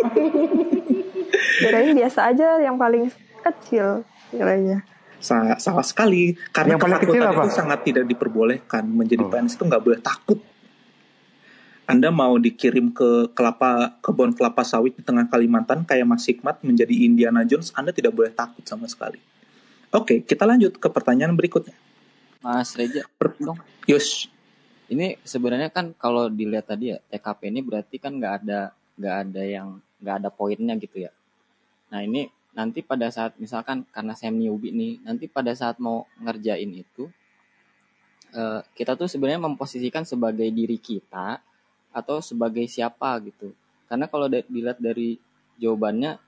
[1.62, 3.10] Kirain biasa aja yang paling
[3.42, 4.84] kecil kiranya.
[5.18, 7.42] Sa- salah sekali, karena Yang paling kecil ketakutan apa?
[7.42, 8.84] itu sangat tidak diperbolehkan.
[8.86, 9.28] Menjadi Oh.
[9.28, 10.38] PNS itu nggak boleh takut.
[11.84, 16.92] Anda mau dikirim ke kelapa kebun kelapa sawit di tengah Kalimantan kayak Mas Hikmat menjadi
[16.92, 19.16] Indiana Jones, Anda tidak boleh takut sama sekali.
[19.88, 21.72] Oke, kita lanjut ke pertanyaan berikutnya.
[22.38, 23.08] Mas Reja,
[23.40, 23.56] dong.
[23.86, 24.28] Yus,
[24.86, 29.42] Ini sebenarnya kan kalau dilihat tadi ya TKP ini berarti kan nggak ada nggak ada
[29.44, 29.68] yang
[30.00, 31.12] nggak ada poinnya gitu ya.
[31.88, 32.24] Nah ini
[32.58, 37.06] nanti pada saat misalkan karena saya newbie nih, nanti pada saat mau ngerjain itu
[38.34, 41.38] eh, kita tuh sebenarnya memposisikan sebagai diri kita
[41.94, 43.54] atau sebagai siapa gitu.
[43.86, 45.14] Karena kalau dilihat dari
[45.62, 46.18] jawabannya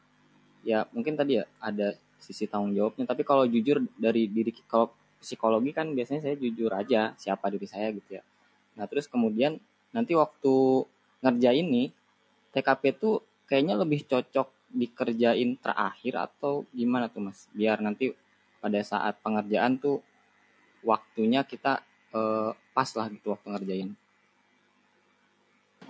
[0.63, 5.75] ya mungkin tadi ya ada sisi tanggung jawabnya, tapi kalau jujur dari diri kalau psikologi
[5.75, 8.23] kan biasanya saya jujur aja siapa diri saya gitu ya.
[8.79, 9.59] Nah terus kemudian
[9.91, 10.87] nanti waktu
[11.27, 11.89] ngerjain nih
[12.55, 13.19] TKP tuh
[13.51, 17.51] kayaknya lebih cocok dikerjain terakhir atau gimana tuh mas?
[17.55, 18.15] Biar nanti
[18.63, 19.99] pada saat pengerjaan tuh
[20.87, 21.83] waktunya kita
[22.15, 23.91] eh, pas lah gitu waktu ngerjain.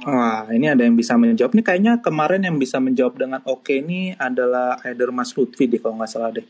[0.00, 1.52] Wah, ini ada yang bisa menjawab.
[1.52, 6.00] Nih kayaknya kemarin yang bisa menjawab dengan oke ini adalah either Mas Lutfi deh kalau
[6.00, 6.46] nggak salah deh.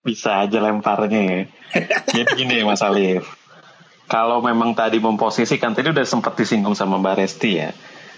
[0.00, 1.40] Bisa aja lemparnya ya.
[2.08, 3.26] Jadi gini Mas Alif.
[4.06, 7.74] Kalau memang tadi memposisikan tadi udah sempat disinggung sama Mbak Resti ya.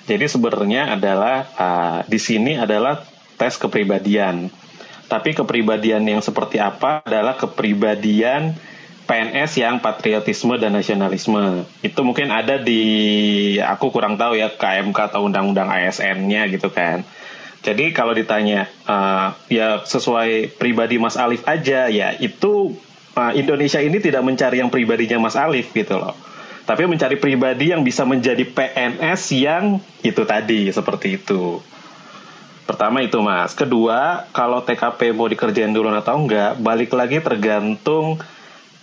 [0.08, 3.04] Jadi sebenarnya adalah ah, di sini adalah
[3.36, 4.48] tes kepribadian.
[5.08, 8.56] Tapi kepribadian yang seperti apa adalah kepribadian
[9.08, 11.64] PNS yang patriotisme dan nasionalisme.
[11.80, 17.08] Itu mungkin ada di aku kurang tahu ya KMK atau undang-undang ASN-nya gitu kan.
[17.64, 22.76] Jadi kalau ditanya uh, ya sesuai pribadi Mas Alif aja ya itu
[23.16, 26.12] uh, Indonesia ini tidak mencari yang pribadinya Mas Alif gitu loh.
[26.68, 31.64] Tapi mencari pribadi yang bisa menjadi PNS yang itu tadi seperti itu.
[32.68, 33.56] Pertama itu Mas.
[33.56, 38.20] Kedua, kalau TKP mau dikerjain dulu atau enggak, balik lagi tergantung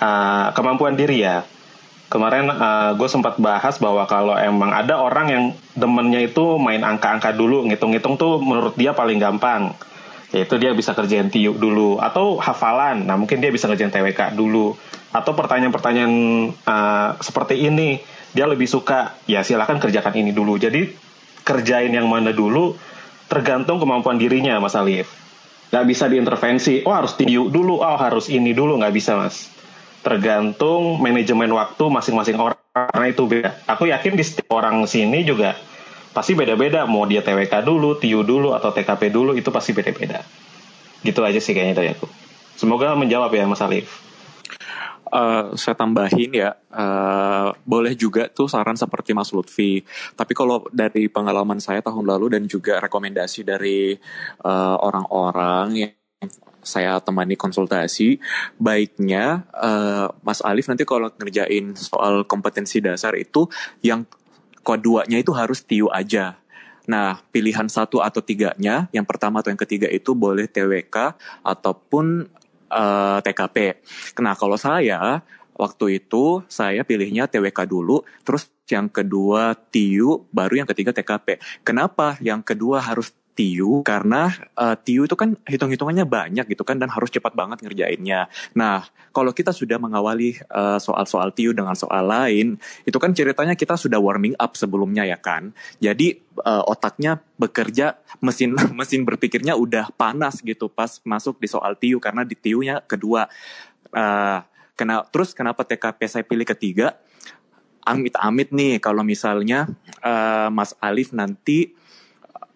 [0.01, 1.45] uh, kemampuan diri ya.
[2.09, 2.49] Kemarin
[2.97, 5.43] gue sempat bahas bahwa kalau emang ada orang yang
[5.73, 9.73] demennya itu main angka-angka dulu, ngitung-ngitung tuh menurut dia paling gampang.
[10.35, 13.07] Yaitu dia bisa kerjain TIU dulu atau hafalan.
[13.07, 14.75] Nah, mungkin dia bisa kerjain TWK dulu.
[15.15, 16.13] Atau pertanyaan-pertanyaan
[16.67, 18.03] uh, seperti ini,
[18.35, 20.59] dia lebih suka ya silakan kerjakan ini dulu.
[20.59, 20.91] Jadi
[21.47, 22.75] kerjain yang mana dulu
[23.31, 25.07] tergantung kemampuan dirinya Mas Alif.
[25.71, 29.55] Gak bisa diintervensi, oh harus TIU dulu, oh harus ini dulu, nggak bisa Mas
[30.05, 33.57] tergantung manajemen waktu masing-masing orang karena itu beda.
[33.65, 35.57] Aku yakin di setiap orang sini juga
[36.15, 36.87] pasti beda-beda.
[36.87, 40.23] Mau dia TWK dulu, TIU dulu, atau TKP dulu itu pasti beda-beda.
[41.03, 42.07] Gitu aja sih kayaknya dari aku.
[42.55, 44.05] Semoga menjawab ya Mas Alif.
[45.05, 49.83] Eh, saya tambahin ya, eh, boleh juga tuh saran seperti Mas Lutfi.
[50.15, 53.93] Tapi kalau dari pengalaman saya tahun lalu dan juga rekomendasi dari
[54.41, 55.93] eh, orang-orang yang
[56.65, 58.17] saya temani konsultasi,
[58.57, 63.45] baiknya eh, Mas Alif nanti kalau ngerjain soal kompetensi dasar itu
[63.85, 64.09] yang
[64.65, 66.41] keduanya itu harus TIU aja.
[66.89, 72.25] Nah, pilihan satu atau tiganya, yang pertama atau yang ketiga itu boleh TWK ataupun
[72.69, 73.57] eh, TKP.
[74.21, 75.21] Nah, kalau saya
[75.55, 81.37] waktu itu saya pilihnya TWK dulu, terus yang kedua TIU, baru yang ketiga TKP.
[81.61, 86.87] Kenapa yang kedua harus TIU karena uh, TIU itu kan hitung-hitungannya banyak gitu kan dan
[86.87, 88.31] harus cepat banget ngerjainnya.
[88.55, 92.55] Nah, kalau kita sudah mengawali uh, soal-soal TIU dengan soal lain,
[92.87, 95.51] itu kan ceritanya kita sudah warming up sebelumnya ya kan.
[95.83, 96.15] Jadi
[96.47, 102.23] uh, otaknya bekerja, mesin mesin berpikirnya udah panas gitu pas masuk di soal TIU karena
[102.23, 103.27] di TIU-nya kedua.
[103.91, 104.39] Uh,
[104.79, 106.95] kena, terus kenapa TKP saya pilih ketiga?
[107.85, 109.69] Amit-amit nih kalau misalnya
[110.01, 111.77] uh, Mas Alif nanti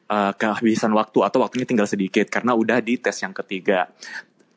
[0.09, 3.87] uh, kehabisan waktu atau waktunya tinggal sedikit karena udah di tes yang ketiga.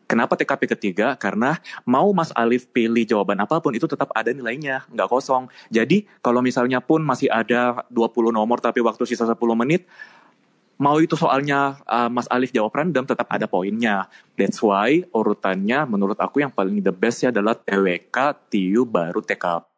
[0.08, 1.16] Kenapa TKP ketiga?
[1.16, 1.56] Karena
[1.88, 5.48] mau Mas Alif pilih jawaban apa pun itu tetap ada nilainya, nggak kosong.
[5.72, 9.88] Jadi kalau misalnya pun masih ada 20 nomor tapi waktu sisa 10 menit,
[10.76, 14.12] mau itu soalnya uh, Mas Alif jawab random tetap ada poinnya.
[14.36, 19.71] That's why urutannya menurut aku yang paling the best ya adalah TWK, TIU, baru TKP.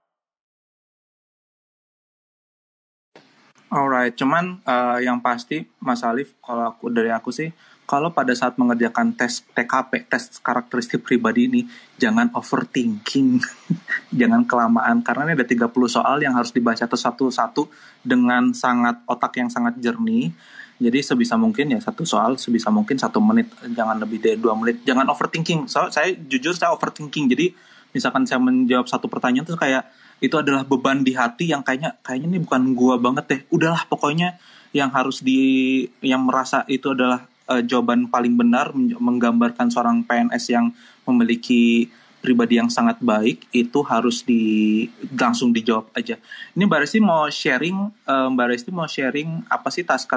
[3.74, 7.50] Alright, cuman uh, yang pasti Mas Alif, kalau aku dari aku sih,
[7.90, 11.66] kalau pada saat mengerjakan tes TKP, tes karakteristik pribadi ini,
[11.98, 13.42] jangan overthinking,
[14.22, 17.66] jangan kelamaan, karena ini ada 30 soal yang harus dibaca satu-satu
[18.06, 20.30] dengan sangat otak yang sangat jernih.
[20.78, 24.86] Jadi sebisa mungkin ya satu soal sebisa mungkin satu menit, jangan lebih dari dua menit.
[24.86, 25.66] Jangan overthinking.
[25.66, 27.26] So, saya jujur saya overthinking.
[27.26, 27.50] Jadi
[27.90, 29.86] misalkan saya menjawab satu pertanyaan tuh kayak
[30.24, 34.40] itu adalah beban di hati yang kayaknya kayaknya ini bukan gua banget deh udahlah pokoknya
[34.72, 40.72] yang harus di yang merasa itu adalah uh, jawaban paling benar menggambarkan seorang PNS yang
[41.04, 41.92] memiliki
[42.24, 46.16] pribadi yang sangat baik itu harus di langsung dijawab aja.
[46.56, 47.76] Ini Mbak Resti mau sharing,
[48.08, 50.08] uh, Mbak Resti mau sharing apa sih tes,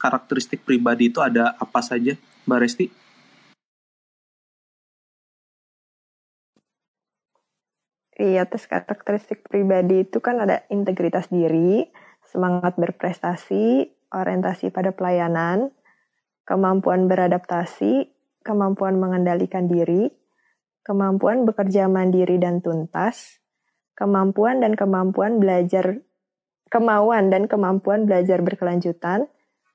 [0.00, 2.16] karakteristik pribadi itu ada apa saja,
[2.48, 3.01] Mbak Resti?
[8.22, 11.90] Iya, tes karakteristik pribadi itu kan ada integritas diri,
[12.22, 15.74] semangat berprestasi, orientasi pada pelayanan,
[16.46, 18.14] kemampuan beradaptasi,
[18.46, 20.06] kemampuan mengendalikan diri,
[20.86, 23.42] kemampuan bekerja mandiri dan tuntas,
[23.98, 25.98] kemampuan dan kemampuan belajar
[26.70, 29.26] kemauan dan kemampuan belajar berkelanjutan,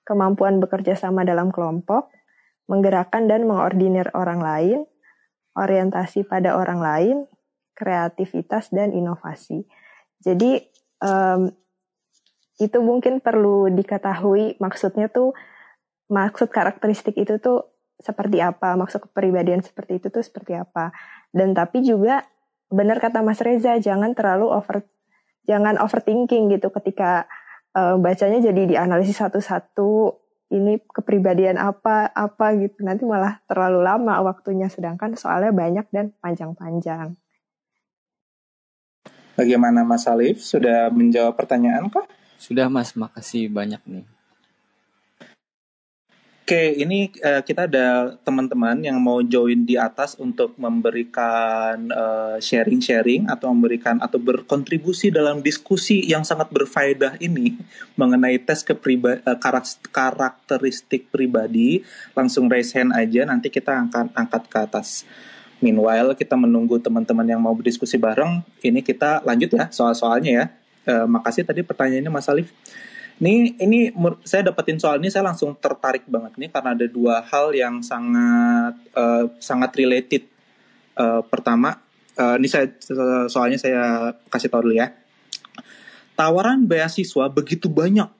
[0.07, 2.15] kemampuan bekerja sama dalam kelompok,
[2.71, 4.79] menggerakkan dan mengordinir orang lain,
[5.53, 7.17] orientasi pada orang lain,
[7.77, 9.61] kreativitas dan inovasi.
[10.17, 10.57] Jadi
[11.05, 11.45] um,
[12.57, 15.37] itu mungkin perlu diketahui maksudnya tuh
[16.09, 17.69] maksud karakteristik itu tuh
[18.01, 20.89] seperti apa, maksud kepribadian seperti itu tuh seperti apa.
[21.29, 22.25] Dan tapi juga
[22.73, 24.81] benar kata Mas Reza, jangan terlalu over
[25.45, 27.29] jangan overthinking gitu ketika
[27.77, 34.71] uh, bacanya jadi dianalisis satu-satu ini kepribadian apa apa gitu nanti malah terlalu lama waktunya
[34.71, 37.15] sedangkan soalnya banyak dan panjang-panjang.
[39.37, 40.41] Bagaimana Mas Alif?
[40.41, 42.09] Sudah menjawab pertanyaan kah?
[42.41, 44.05] Sudah Mas, makasih banyak nih.
[46.47, 51.91] Oke, ini uh, kita ada teman-teman yang mau join di atas untuk memberikan
[52.39, 57.59] sharing-sharing uh, atau memberikan atau berkontribusi dalam diskusi yang sangat berfaedah ini
[57.99, 59.35] mengenai tes kepriba uh,
[59.91, 61.83] karakteristik pribadi.
[62.15, 65.03] Langsung raise hand aja, nanti kita akan angkat ke atas.
[65.57, 70.45] Meanwhile kita menunggu teman-teman yang mau berdiskusi bareng, ini kita lanjut ya soal-soalnya ya.
[70.85, 72.53] E, makasih tadi pertanyaannya Mas Alif.
[73.17, 73.89] Ini ini
[74.21, 78.77] saya dapetin soal ini saya langsung tertarik banget nih karena ada dua hal yang sangat
[78.93, 80.29] uh, sangat related.
[80.93, 81.81] Uh, pertama,
[82.13, 82.69] uh, ini saya
[83.25, 84.93] soalnya saya kasih tahu dulu ya.
[86.13, 88.13] Tawaran beasiswa begitu banyak,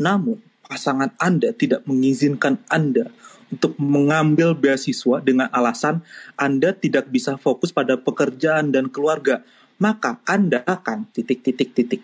[0.00, 3.12] namun pasangan Anda tidak mengizinkan Anda
[3.52, 6.00] untuk mengambil beasiswa dengan alasan
[6.38, 9.44] Anda tidak bisa fokus pada pekerjaan dan keluarga,
[9.76, 12.02] maka Anda akan titik-titik-titik.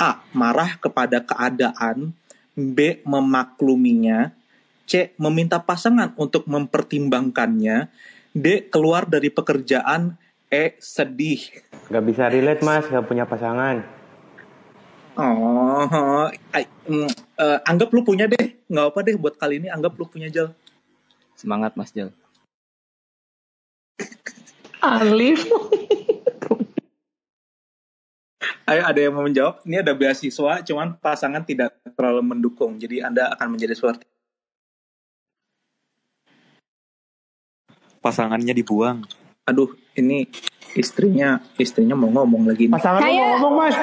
[0.00, 0.24] A.
[0.32, 2.16] Marah kepada keadaan
[2.56, 3.04] B.
[3.04, 4.32] Memakluminya
[4.88, 5.12] C.
[5.20, 7.92] Meminta pasangan untuk mempertimbangkannya
[8.32, 8.70] D.
[8.72, 10.16] Keluar dari pekerjaan
[10.48, 10.74] E.
[10.80, 11.46] Sedih
[11.90, 13.99] Gak bisa relate mas, gak punya pasangan
[15.20, 19.92] Oh, I, mm, uh, anggap lu punya deh, nggak apa deh buat kali ini anggap
[20.00, 20.56] lu punya Jal.
[21.36, 22.08] Semangat Mas Jal.
[24.80, 25.44] Alif.
[28.64, 29.60] Ayo ada yang mau menjawab?
[29.68, 34.08] Ini ada beasiswa, cuman pasangan tidak terlalu mendukung, jadi Anda akan menjadi seperti
[38.00, 39.04] pasangannya dibuang.
[39.44, 40.24] Aduh, ini
[40.72, 42.70] istrinya istrinya mau ngomong lagi.
[42.70, 43.76] Pasangan Saya- mau ngomong mas.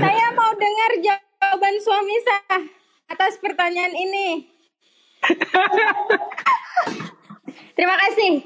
[0.00, 2.58] Saya mau dengar jawaban suami saya
[3.08, 4.44] atas pertanyaan ini.
[7.78, 8.42] Terima kasih.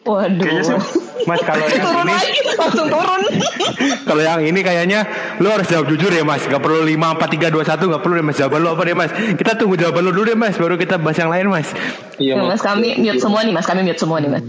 [0.00, 0.40] Waduh.
[0.40, 0.80] Kayaknya sih
[1.28, 3.20] Mas kalau yang turun ini lagi langsung turun
[4.08, 5.04] kalau yang ini kayaknya
[5.44, 6.48] lu harus jawab jujur ya Mas.
[6.48, 8.36] Gak perlu 5 4 3 2 1 gak perlu deh Mas.
[8.40, 9.12] Jawaban lu apa deh Mas?
[9.12, 11.68] Kita tunggu jawaban lu dulu deh Mas baru kita bahas yang lain Mas.
[12.16, 14.44] Iya Ya, mas kami mute semua nih mas kami mute semua nih mas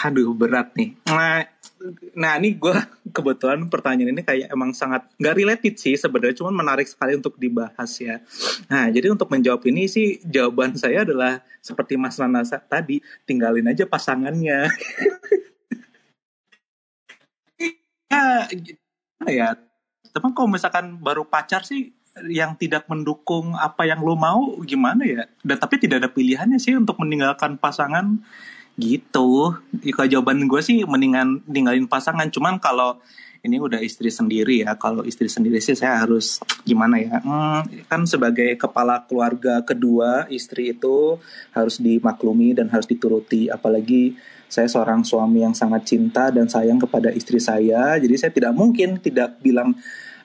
[0.00, 0.96] Aduh berat nih.
[1.06, 1.46] Nah,
[2.12, 2.76] nah ini gue
[3.16, 7.90] kebetulan pertanyaan ini kayak emang sangat nggak related sih sebenarnya, cuman menarik sekali untuk dibahas
[7.96, 8.20] ya.
[8.68, 13.88] Nah, jadi untuk menjawab ini sih jawaban saya adalah seperti Mas Nana tadi, tinggalin aja
[13.88, 14.68] pasangannya.
[18.12, 18.44] ya,
[19.26, 19.56] ya.
[20.10, 21.94] Tapi kalau misalkan baru pacar sih
[22.26, 25.22] yang tidak mendukung apa yang lo mau gimana ya?
[25.40, 28.20] Dan tapi tidak ada pilihannya sih untuk meninggalkan pasangan
[28.80, 29.60] gitu.
[29.84, 32.32] Ya, Kalau jawaban gue sih mendingan ninggalin pasangan.
[32.32, 32.96] Cuman kalau
[33.40, 34.76] ini udah istri sendiri ya.
[34.76, 37.20] Kalau istri sendiri sih saya harus gimana ya?
[37.20, 41.16] Hmm, kan sebagai kepala keluarga kedua istri itu
[41.52, 43.48] harus dimaklumi dan harus dituruti.
[43.48, 44.16] Apalagi
[44.50, 47.96] saya seorang suami yang sangat cinta dan sayang kepada istri saya.
[47.96, 49.72] Jadi saya tidak mungkin tidak bilang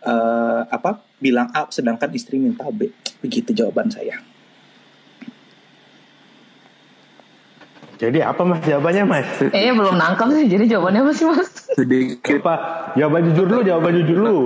[0.03, 2.91] eh, apa bilang A sedangkan istri minta B.
[3.24, 4.35] Begitu jawaban saya.
[7.96, 9.28] Jadi apa Mas jawabannya Mas?
[9.39, 12.56] kayaknya belum nangkep sih jadi jawabannya apa sih mas Sedikit Apa?
[12.96, 14.38] Jawaban jujur lu, jawaban jujur lu.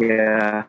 [0.00, 0.66] ya.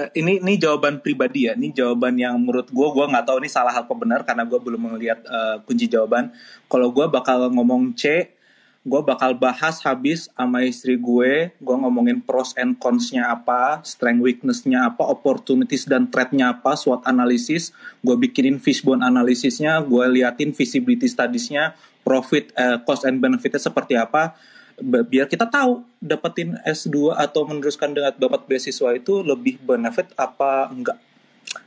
[0.00, 1.52] Eh, Ini ini jawaban pribadi ya.
[1.54, 4.96] Ini jawaban yang menurut gue gue nggak tahu ini salah apa benar karena gue belum
[4.96, 6.32] melihat eh, kunci jawaban.
[6.72, 8.32] Kalau gue bakal ngomong C,
[8.80, 11.52] gue bakal bahas habis sama istri gue.
[11.60, 17.76] Gue ngomongin pros and cons-nya apa, strength weakness-nya apa, opportunities dan threat-nya apa, SWOT analysis.
[18.00, 24.32] Gue bikinin fishbone analisisnya, gue liatin visibility studies-nya, profit, eh, cost and benefit-nya seperti apa.
[24.80, 30.96] Biar kita tahu dapetin S2 atau meneruskan dengan dapat beasiswa itu lebih benefit apa enggak.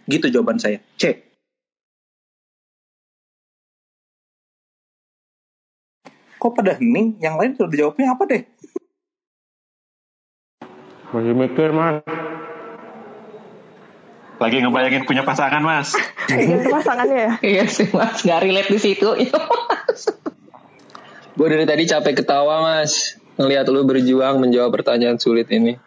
[0.09, 0.81] Gitu jawaban saya.
[0.97, 1.32] C.
[6.43, 7.15] Kok pada hening?
[7.23, 8.43] Yang lain sudah dijawabnya apa deh?
[11.15, 12.03] Masih mikir Mas.
[14.43, 15.95] Lagi ngebayangin punya pasangan mas.
[16.27, 17.31] Gitu pasangannya ya.
[17.39, 19.07] iya sih mas nggak relate di situ
[21.39, 25.79] Gue dari tadi capek ketawa mas ngelihat lu berjuang menjawab pertanyaan sulit ini.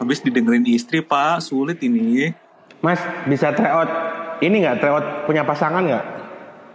[0.00, 1.44] Habis didengerin istri, Pak.
[1.44, 2.32] Sulit ini.
[2.80, 3.90] Mas bisa tryout
[4.40, 6.23] ini nggak tryout punya pasangan nggak?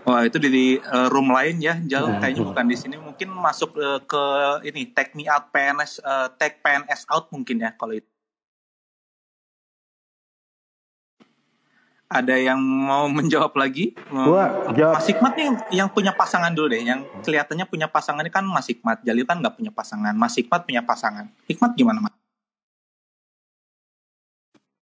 [0.09, 1.77] Wah, itu di uh, room lain ya.
[1.85, 2.97] Jauh kayaknya bukan di sini.
[2.97, 4.23] Mungkin masuk uh, ke
[4.65, 8.09] ini take me out PNS uh, take PNS out mungkin ya kalau itu.
[12.09, 13.93] Ada yang mau menjawab lagi?
[14.09, 14.97] Gua jawab.
[14.97, 15.47] Mas Hikmat nih
[15.77, 16.81] yang punya pasangan dulu deh.
[16.81, 19.05] Yang kelihatannya punya pasangan ini kan Mas Hikmat.
[19.05, 20.17] Jalil kan nggak punya pasangan.
[20.17, 21.29] Mas Hikmat punya pasangan.
[21.45, 22.17] Hikmat gimana Mas?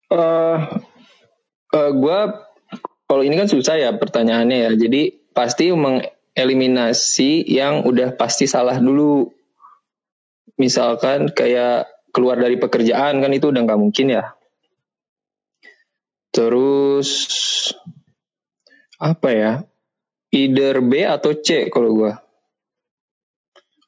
[0.08, 0.58] Eh,
[1.76, 2.20] eh, gue
[3.12, 4.72] kalau ini kan susah ya pertanyaannya ya.
[4.72, 9.30] Jadi pasti mengeliminasi yang udah pasti salah dulu.
[10.58, 14.34] Misalkan kayak keluar dari pekerjaan kan itu udah nggak mungkin ya.
[16.34, 17.10] Terus
[18.98, 19.54] apa ya?
[20.34, 22.14] Either B atau C kalau gue.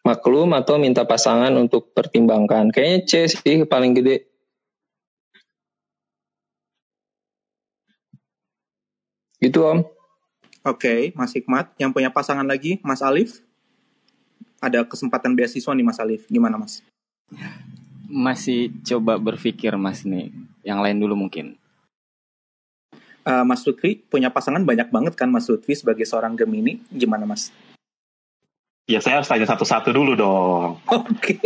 [0.06, 2.70] Maklum atau minta pasangan untuk pertimbangkan.
[2.70, 4.30] Kayaknya C sih paling gede.
[9.42, 9.99] Gitu om.
[10.68, 11.72] Oke, Mas Hikmat.
[11.80, 13.40] Yang punya pasangan lagi, Mas Alif.
[14.60, 16.28] Ada kesempatan beasiswa nih Mas Alif.
[16.28, 16.84] Gimana Mas?
[18.10, 20.34] Masih coba berpikir mas nih.
[20.66, 21.56] Yang lain dulu mungkin.
[23.30, 26.82] Eh, Mas Lutfi punya pasangan banyak banget kan Mas Lutfi sebagai seorang Gemini.
[26.90, 27.54] Gimana Mas?
[28.90, 30.82] Ya saya harus tanya satu-satu dulu dong.
[30.90, 31.38] Oke.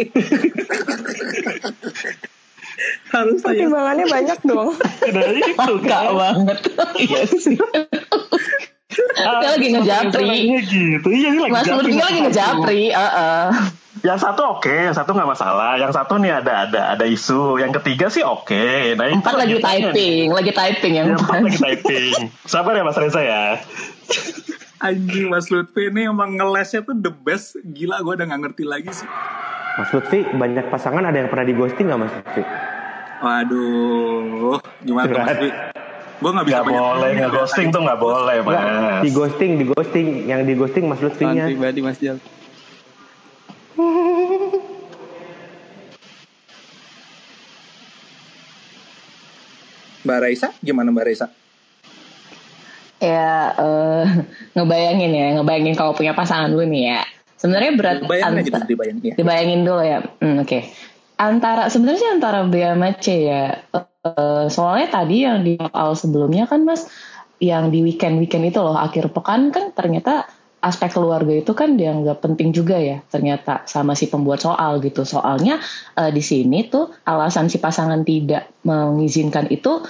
[3.12, 3.68] Harus saya.
[3.68, 4.74] Pertimbangannya banyak dong.
[5.04, 6.60] Dari itu Enggak banget.
[7.04, 7.58] Iya sih.
[8.94, 10.26] Dia lagi ngejapri.
[10.26, 11.08] Orangnya gitu.
[11.10, 12.82] Iya ini lagi Mas sama lagi ngejapri.
[12.94, 13.48] Heeh.
[14.04, 15.80] Yang satu oke, yang satu nggak masalah.
[15.80, 17.62] Yang satu nih ada ada ada isu.
[17.62, 18.98] Yang ketiga sih oke.
[19.00, 22.14] Nah, itu Empat lagi typing, lagi typing yang Yang empat lagi typing.
[22.44, 23.62] Sabar ya Mas Reza ya.
[24.84, 27.56] Anjing Mas Lutfi ini emang ngelesnya tuh the best.
[27.64, 29.08] Gila gue udah gak ngerti lagi sih.
[29.80, 32.44] Mas Lutfi banyak pasangan ada yang pernah di ghosting nggak Mas Lutfi?
[33.24, 34.60] Waduh.
[34.84, 35.50] Gimana tuh Mas Lutfi?
[36.24, 39.02] Gue gak bisa Nggak banyak boleh, nggak ghosting tuh nggak boleh Nggak, Mas.
[39.04, 41.44] di ghosting, di ghosting, yang di ghosting Mas Lutfinya.
[41.44, 42.16] pribadi mas Jal.
[50.04, 51.28] Mbak Raisa, gimana Mbak Raisa?
[53.04, 54.04] ya eh,
[54.56, 57.02] ngebayangin ya, ngebayangin kalau punya pasangan dulu nih ya.
[57.36, 59.04] Sebenarnya berat Bayangin aja anta- dulu, dibayangin.
[59.04, 59.16] Ya.
[59.20, 60.00] dibayangin dulu ya.
[60.24, 60.60] Hmm, Oke.
[61.20, 63.60] Antara sebenarnya sih antara B sama C ya.
[64.04, 66.88] Eh, soalnya tadi yang di soal sebelumnya kan mas
[67.40, 70.28] yang di weekend weekend itu loh akhir pekan kan ternyata
[70.64, 75.04] aspek keluarga itu kan dianggap penting juga ya ternyata sama si pembuat soal gitu.
[75.04, 75.60] Soalnya
[76.00, 79.84] eh, di sini tuh alasan si pasangan tidak mengizinkan itu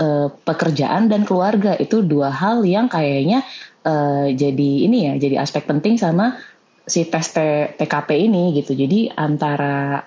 [0.00, 3.44] eh, pekerjaan dan keluarga itu dua hal yang kayaknya
[3.84, 6.40] eh, jadi ini ya jadi aspek penting sama
[6.88, 7.28] si tes
[7.76, 8.72] TKP ini gitu.
[8.72, 10.00] Jadi antara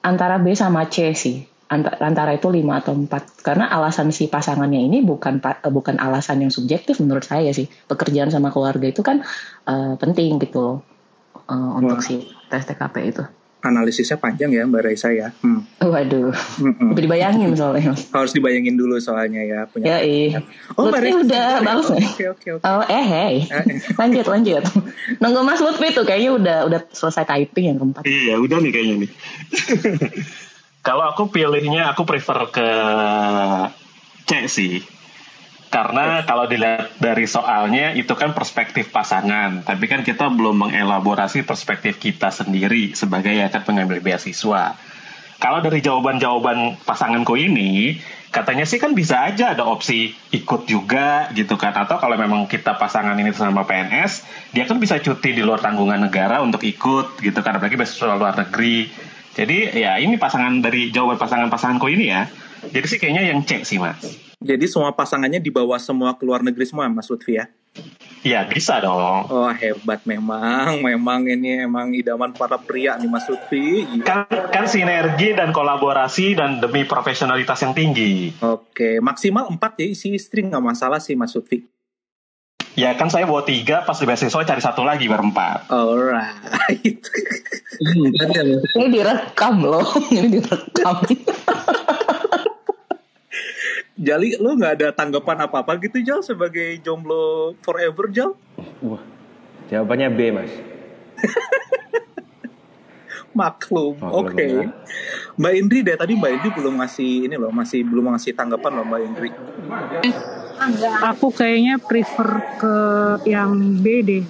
[0.00, 3.06] antara B sama C sih antara itu 5 atau 4
[3.40, 8.26] karena alasan si pasangannya ini bukan eh, bukan alasan yang subjektif menurut saya sih pekerjaan
[8.26, 9.22] sama keluarga itu kan
[9.64, 10.76] eh, penting gitu loh
[11.40, 12.02] eh, untuk Wah.
[12.02, 13.22] si tes TKP itu
[13.60, 15.36] Analisisnya panjang ya Mbak Raisa ya.
[15.36, 15.60] Hmm.
[15.78, 16.96] waduh Mm-mm.
[16.96, 20.00] dibayangin soalnya Harus dibayangin dulu soalnya ya ya punya.
[20.00, 20.32] ih
[20.74, 21.60] Oh Mbak Raisa udah sudah ya?
[21.62, 22.64] bagus Oh, nih Oke oke oke.
[22.64, 23.34] Oh eh hey
[24.00, 24.64] lanjut lanjut
[25.20, 28.94] nunggu Mas Lutfi tuh kayaknya udah udah selesai typing yang keempat Iya, udah nih kayaknya
[28.98, 29.10] nih.
[30.80, 32.68] Kalau aku pilihnya, aku prefer ke
[34.24, 34.80] C sih.
[35.70, 42.02] Karena kalau dilihat dari soalnya itu kan perspektif pasangan, tapi kan kita belum mengelaborasi perspektif
[42.02, 44.74] kita sendiri sebagai akan pengambil beasiswa.
[45.40, 47.96] Kalau dari jawaban-jawaban pasanganku ini,
[48.28, 51.72] katanya sih kan bisa aja ada opsi ikut juga gitu kan.
[51.72, 56.02] Atau kalau memang kita pasangan ini sama PNS, dia kan bisa cuti di luar tanggungan
[56.02, 57.56] negara untuk ikut gitu kan.
[57.56, 59.09] Apalagi beasiswa luar negeri.
[59.34, 62.26] Jadi ya ini pasangan dari jawaban pasangan-pasanganku ini ya.
[62.60, 64.00] Jadi sih kayaknya yang C sih mas.
[64.40, 67.48] Jadi semua pasangannya dibawa semua ke luar negeri semua Mas Lutfi ya?
[68.20, 69.28] Ya bisa dong.
[69.32, 73.84] Oh hebat memang, memang ini emang idaman para pria nih Mas Lutfi.
[74.04, 78.32] Kan, kan sinergi dan kolaborasi dan demi profesionalitas yang tinggi.
[78.44, 81.64] Oke, maksimal 4 ya isi istri nggak masalah sih Mas Lutfi.
[82.80, 85.68] Ya kan saya bawa tiga, pas di beasiswa cari satu lagi berempat.
[85.68, 86.96] Alright.
[88.80, 90.96] ini direkam loh ini direkam
[94.00, 98.32] Jali, lo nggak ada tanggapan apa-apa gitu Jal sebagai jomblo forever Jal?
[98.80, 99.04] Wah,
[99.68, 100.48] jawabannya B mas.
[103.30, 104.42] Maklum, Maklum, oke.
[104.42, 104.66] ya.
[105.38, 108.84] Mbak Indri deh tadi Mbak Indri belum ngasih ini loh, masih belum ngasih tanggapan loh
[108.90, 109.30] Mbak Indri.
[111.06, 112.74] Aku kayaknya prefer ke
[113.30, 114.24] yang B deh.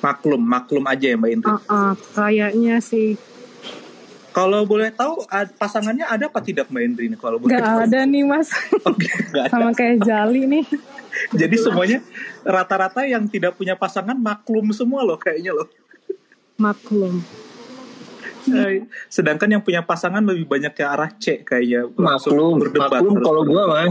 [0.00, 1.50] Maklum, maklum aja ya Mbak Indri.
[1.50, 3.18] Uh, uh, kayaknya sih
[4.30, 7.80] Kalau boleh tahu ad- pasangannya ada apa tidak Mbak Indri nih kalau boleh nggak tahu?
[7.90, 8.48] ada nih mas,
[9.34, 9.50] Nggak ada.
[9.50, 10.64] sama kayak Jali nih.
[11.34, 11.98] Jadi semuanya
[12.46, 15.66] rata-rata yang tidak punya pasangan maklum semua loh kayaknya loh.
[16.54, 17.18] Maklum.
[19.06, 21.88] Sedangkan yang punya pasangan lebih banyak ke arah C kayaknya.
[21.92, 23.88] Langsung Maklum, berdebat maklum kalau gua mah.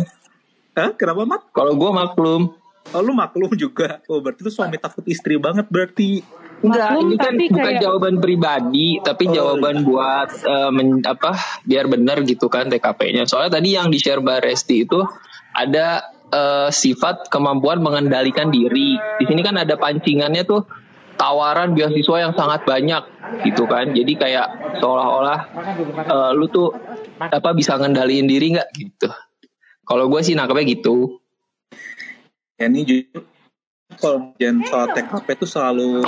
[0.74, 0.89] Hah?
[0.95, 1.41] Kenapa Mat?
[1.52, 2.41] Kalau gua maklum.
[2.89, 4.02] Oh lu maklum juga.
[4.06, 6.24] Oh berarti itu suami takut istri banget berarti.
[6.60, 11.04] Enggak, Maklum, ini kan tapi bukan kayak- jawaban pribadi, tapi Oh, jawaban buat eh, men-
[11.04, 11.32] apa
[11.64, 13.24] biar benar gitu kan TKP-nya.
[13.24, 15.00] Soalnya tadi yang di share Mbak Resti itu
[15.52, 18.93] ada eh, sifat kemampuan mengendalikan diri.
[19.18, 20.62] Di sini kan ada pancingannya tuh
[21.16, 23.02] tawaran beasiswa yang sangat banyak
[23.45, 23.91] gitu kan.
[23.91, 25.39] Jadi kayak seolah-olah
[26.05, 26.73] eh, lu tuh
[27.19, 29.09] apa bisa ngendaliin diri nggak gitu.
[29.86, 31.17] Kalau gue sih nangkepnya gitu.
[32.59, 33.23] Ya ini jujur
[33.97, 36.05] kalau dan soal TKP itu selalu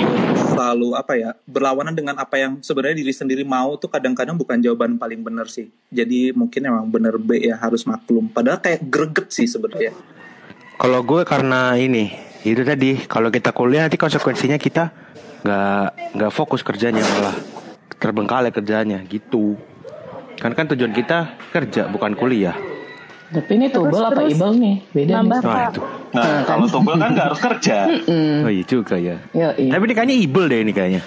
[0.54, 5.02] selalu apa ya berlawanan dengan apa yang sebenarnya diri sendiri mau tuh kadang-kadang bukan jawaban
[5.02, 5.66] paling benar sih.
[5.90, 8.30] Jadi mungkin emang bener B ya harus maklum.
[8.30, 9.90] Padahal kayak greget sih sebenarnya.
[10.78, 12.14] Kalau gue karena ini
[12.46, 15.01] itu tadi kalau kita kuliah nanti konsekuensinya kita
[15.42, 15.84] nggak
[16.14, 17.36] nggak fokus kerjanya malah
[17.94, 19.58] terbengkalai kerjanya gitu.
[20.34, 21.18] Kan kan tujuan kita
[21.50, 22.54] kerja bukan kuliah.
[23.30, 25.70] tapi ini Terus- tubel apa terus ibel nih beda nambah nih Nah Pak.
[25.70, 25.82] itu.
[26.12, 27.76] Nah, kalau tubel kan nggak harus kerja.
[28.44, 29.16] Oh iya juga ya.
[29.32, 29.70] Yo, iya.
[29.72, 31.02] Tapi ini kayaknya ibel deh ini kayaknya.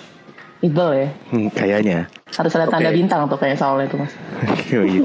[0.58, 2.10] ibel ya Hmm, kayaknya.
[2.28, 2.98] harus ada tanda Oke.
[2.98, 4.14] bintang tuh kayak soalnya itu mas
[4.74, 5.02] oh iya.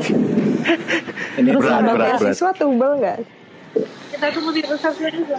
[1.36, 2.20] Ini Terus Berat, ada berat, berat.
[2.24, 3.18] beasiswa tubel nggak?
[4.10, 5.38] Kita tunggu di resepsi juga.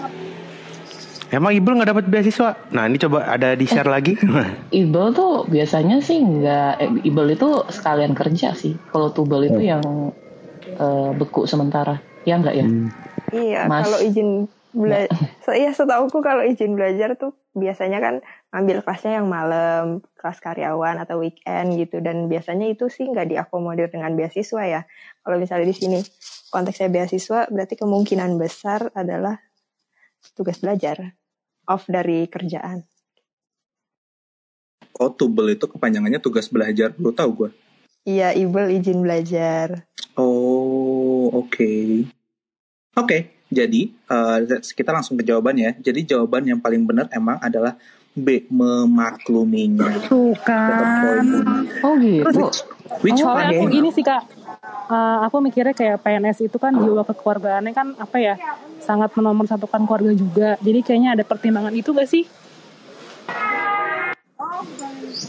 [1.32, 2.60] Emang ibel nggak dapat beasiswa?
[2.76, 4.20] Nah ini coba ada di share lagi.
[4.84, 8.76] Ibel tuh biasanya sih nggak, eh, Ibel itu sekalian kerja sih.
[8.92, 10.12] Kalau tubel itu yang
[10.76, 12.66] eh, beku sementara, ya nggak ya?
[13.32, 13.88] Iya, Mas.
[13.88, 15.08] kalau izin belajar,
[15.56, 18.16] iya setauku kalau izin belajar tuh biasanya kan
[18.52, 23.88] ambil kelasnya yang malam, kelas karyawan atau weekend gitu, dan biasanya itu sih nggak diakomodir
[23.88, 24.82] dengan beasiswa ya.
[25.24, 26.00] Kalau misalnya di sini
[26.52, 29.40] konteksnya beasiswa, berarti kemungkinan besar adalah
[30.36, 31.16] tugas belajar
[31.68, 32.86] off dari kerjaan.
[35.02, 36.94] oh tubel itu kepanjangannya tugas belajar.
[37.02, 37.50] Lu tahu gue.
[38.06, 39.86] Iya, ibel izin belajar.
[40.14, 42.06] Oh, oke.
[42.98, 43.18] Oke,
[43.50, 45.74] jadi eh, kita langsung ke jawaban ya.
[45.78, 47.78] Jadi jawaban yang paling benar emang adalah
[48.12, 48.44] B.
[48.52, 50.08] Memakluminya.
[50.08, 51.24] Tuh kan.
[51.82, 52.28] Oh gitu.
[52.28, 52.68] Terus
[53.00, 53.48] Which one?
[53.48, 54.28] aku gini sih kak,
[54.92, 58.36] Eh, aku mikirnya kayak PNS itu kan jiwa kekeluargaannya kan apa ya,
[58.84, 60.50] sangat menomorsatukan keluarga juga.
[60.60, 62.28] Jadi kayaknya ada pertimbangan itu gak sih?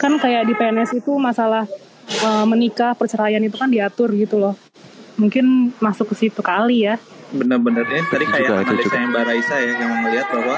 [0.03, 1.71] Kan kayak di PNS itu masalah
[2.11, 4.59] eh, menikah, perceraian itu kan diatur gitu loh.
[5.15, 6.99] Mungkin masuk ke situ kali ya.
[7.31, 8.99] Bener-bener ini tadi kayak analisa juga.
[8.99, 10.57] yang Mbak Raisa ya yang melihat bahwa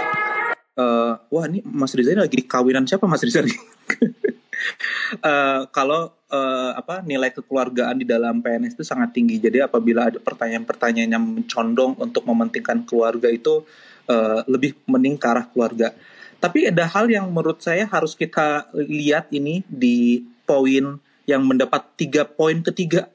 [0.80, 3.44] eh, wah ini Mas Riza ini lagi di kawinan siapa Mas Riza
[5.14, 9.38] Eh, kalau eh, apa nilai kekeluargaan di dalam PNS itu sangat tinggi.
[9.38, 13.62] Jadi apabila ada pertanyaan-pertanyaan yang mencondong untuk mementingkan keluarga itu
[14.10, 15.94] eh, lebih mending ke arah keluarga.
[16.42, 22.26] Tapi ada hal yang menurut saya harus kita lihat ini di poin yang mendapat tiga
[22.26, 23.08] poin ketiga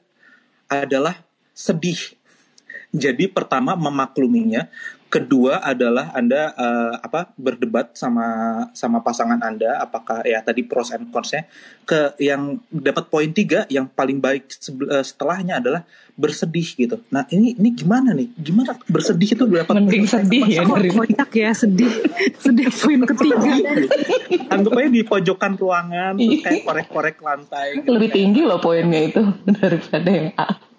[0.66, 1.20] adalah
[1.54, 1.98] sedih.
[2.90, 4.66] Jadi pertama memakluminya,
[5.10, 8.26] kedua adalah Anda eh, apa berdebat sama
[8.72, 11.50] sama pasangan Anda apakah ya tadi pros and cons-nya.
[11.82, 15.82] Ke yang dapat poin tiga yang paling baik eh, setelahnya adalah
[16.14, 16.96] bersedih gitu.
[17.10, 18.30] Nah, ini ini gimana nih?
[18.38, 21.90] Gimana bersedih itu dapat Mending sedih ya dari kocak ya, sedih.
[22.38, 23.50] sedih poin ketiga.
[24.54, 27.90] Anggap aja di pojokan ruangan terus kayak korek-korek lantai gitu.
[27.90, 29.22] lebih tinggi loh poinnya itu
[29.58, 30.69] daripada yang A.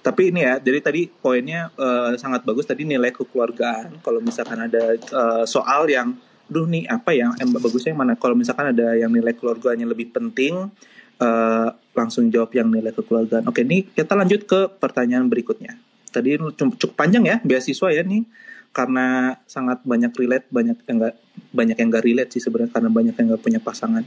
[0.00, 4.00] Tapi ini ya, jadi tadi poinnya eh, sangat bagus tadi nilai kekeluargaan.
[4.00, 6.16] Kalau misalkan ada eh, soal yang,
[6.48, 8.16] duh nih apa yang em, bagusnya yang mana?
[8.16, 10.72] Kalau misalkan ada yang nilai keluarganya lebih penting,
[11.20, 13.44] eh, langsung jawab yang nilai kekeluargaan.
[13.44, 15.76] Oke, nih kita lanjut ke pertanyaan berikutnya.
[16.10, 18.24] Tadi cukup, panjang ya beasiswa ya nih,
[18.72, 21.14] karena sangat banyak relate, banyak yang nggak
[21.52, 24.02] banyak yang nggak relate sih sebenarnya karena banyak yang nggak punya pasangan.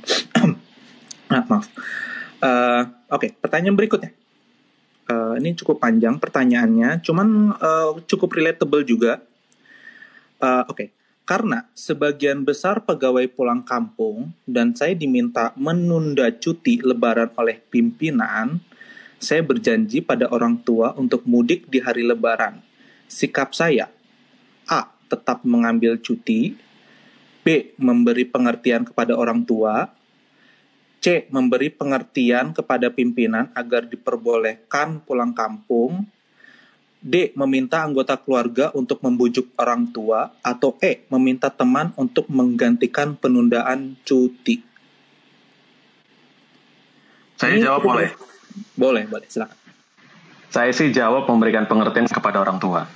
[1.32, 1.70] nah, maaf.
[2.44, 2.82] Eh,
[3.14, 4.23] Oke, pertanyaan berikutnya.
[5.34, 7.28] Eh, ini cukup panjang pertanyaannya, cuman
[7.58, 9.20] eh, cukup relatable juga.
[10.38, 10.94] Eh, Oke,
[11.26, 18.62] karena sebagian besar pegawai pulang kampung dan saya diminta menunda cuti Lebaran oleh pimpinan,
[19.18, 22.60] saya berjanji pada orang tua untuk mudik di hari Lebaran.
[23.08, 23.90] Sikap saya:
[24.70, 24.92] A.
[25.08, 26.58] Tetap mengambil cuti.
[27.44, 27.76] B.
[27.76, 29.92] Memberi pengertian kepada orang tua.
[31.04, 31.28] C.
[31.28, 36.08] Memberi pengertian kepada pimpinan agar diperbolehkan pulang kampung.
[37.04, 37.36] D.
[37.36, 40.32] Meminta anggota keluarga untuk membujuk orang tua.
[40.40, 41.04] Atau E.
[41.12, 44.64] Meminta teman untuk menggantikan penundaan cuti.
[47.36, 48.08] Saya Ini jawab boleh.
[48.08, 48.16] ya?
[48.80, 49.28] Boleh, boleh.
[49.28, 49.60] Silakan.
[50.48, 52.88] Saya sih jawab memberikan pengertian kepada orang tua.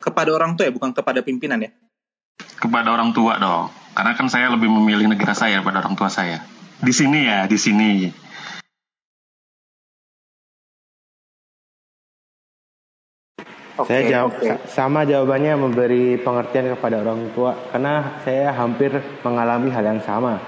[0.00, 1.68] Kepada orang tua ya, bukan kepada pimpinan ya?
[2.38, 3.70] Kepada orang tua dong.
[3.94, 6.42] Karena kan saya lebih memilih negara saya daripada orang tua saya.
[6.78, 7.90] Di sini ya, di sini.
[13.78, 18.90] Oke, saya jawab sa- sama jawabannya memberi pengertian kepada orang tua karena saya hampir
[19.22, 20.42] mengalami hal yang sama.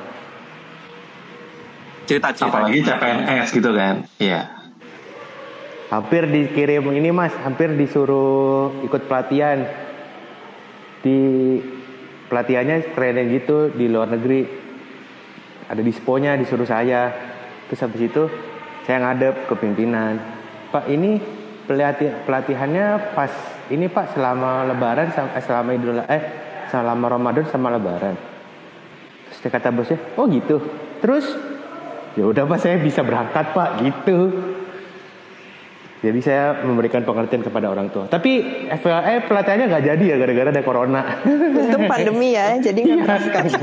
[2.11, 2.51] Cerita, cerita.
[2.51, 4.03] Apalagi CPNS gitu kan.
[4.19, 4.51] Iya.
[5.95, 9.63] Hampir dikirim ini mas, hampir disuruh ikut pelatihan
[11.07, 11.19] di
[12.31, 14.47] pelatihannya keren gitu di luar negeri.
[15.67, 17.11] Ada disponya disuruh saya.
[17.67, 18.23] Terus habis itu
[18.87, 20.19] saya ngadep ke pimpinan.
[20.71, 21.19] Pak ini
[21.67, 23.31] pelati- pelatihannya pas
[23.71, 26.23] ini Pak selama Lebaran eh, selama Idul eh
[26.71, 28.15] selama Ramadan sama Lebaran.
[29.27, 30.59] Terus dia kata bosnya, oh gitu.
[30.99, 31.27] Terus
[32.19, 34.19] ya udah Pak saya bisa berangkat Pak gitu.
[36.01, 38.09] Jadi saya memberikan pengertian kepada orang tua.
[38.09, 38.41] Tapi
[38.73, 41.21] FYI pelatihannya nggak jadi ya gara-gara ada corona.
[41.29, 43.45] Untung pandemi ya, jadi nggak merasakan.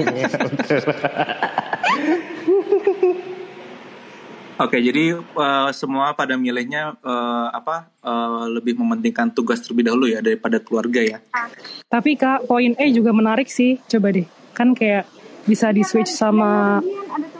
[4.58, 10.22] Oke, jadi eh, semua pada milihnya eh, apa eh, lebih mementingkan tugas terlebih dahulu ya
[10.22, 11.18] daripada keluarga ya.
[11.90, 13.82] Tapi kak, poin E juga menarik sih.
[13.90, 15.10] Coba deh, kan kayak
[15.50, 16.82] bisa di switch sama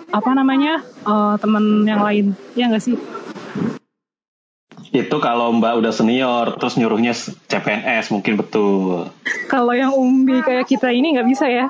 [0.10, 2.98] apa namanya eh, teman yang lain, ya nggak sih?
[4.96, 7.12] Itu kalau Mbak udah senior, terus nyuruhnya
[7.52, 9.12] CPNS mungkin betul.
[9.52, 11.68] Kalau yang umbi kayak kita ini nggak bisa ya.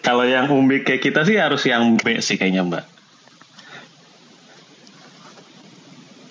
[0.00, 2.84] Kalau yang umbi kayak kita sih harus yang B sih kayaknya Mbak.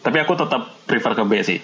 [0.06, 1.60] Tapi aku tetap prefer ke B sih.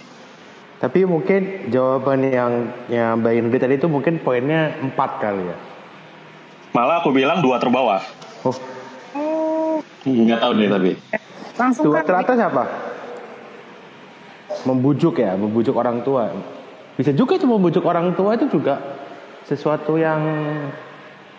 [0.81, 2.51] Tapi mungkin jawaban yang
[2.89, 5.57] yang Mbak Indri tadi itu mungkin poinnya 4 kali ya.
[6.73, 8.01] Malah aku bilang dua terbawah.
[8.41, 10.91] Oh, Nggak tahu deh tapi.
[11.59, 12.90] Langsung dua kan teratas apa?
[14.67, 16.29] Membujuk ya, membujuk orang tua.
[16.95, 18.77] Bisa juga itu membujuk orang tua itu juga
[19.47, 20.21] sesuatu yang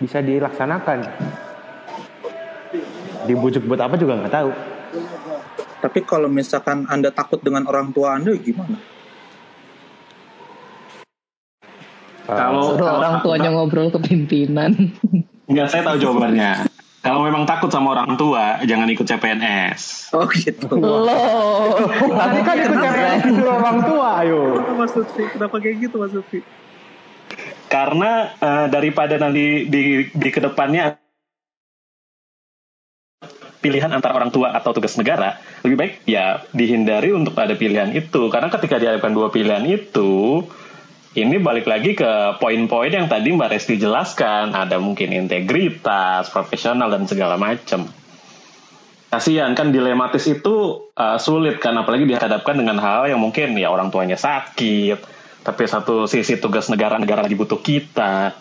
[0.03, 0.99] bisa dilaksanakan.
[3.29, 4.51] Dibujuk buat apa juga nggak tahu.
[5.83, 8.79] Tapi kalau misalkan Anda takut dengan orang tua Anda gimana?
[12.23, 14.73] Kalau orang tuanya ngobrol ke pimpinan.
[15.51, 16.72] Enggak, saya tahu jawabannya.
[17.03, 20.15] Kalau memang takut sama orang tua, jangan ikut CPNS.
[20.15, 20.71] Oh gitu.
[20.71, 21.75] Loh.
[21.99, 24.41] Tadi kan ikut CPNS itu orang tua, ayo.
[24.63, 25.25] Kenapa Mas Lutfi?
[25.35, 26.41] Kenapa kayak gitu Mas Lutfi?
[27.67, 30.95] Karena eh, daripada nanti di, di ke depannya
[33.59, 38.31] pilihan antara orang tua atau tugas negara, lebih baik ya dihindari untuk ada pilihan itu.
[38.31, 40.47] Karena ketika dihadapkan dua pilihan itu,
[41.13, 44.57] ini balik lagi ke poin-poin yang tadi Mbak Resti jelaskan.
[44.57, 47.85] Ada mungkin integritas, profesional, dan segala macam.
[49.13, 53.93] Kasihan kan dilematis itu uh, sulit kan apalagi dihadapkan dengan hal yang mungkin ya orang
[53.93, 55.05] tuanya sakit,
[55.45, 58.33] tapi satu sisi tugas negara negara lagi butuh kita.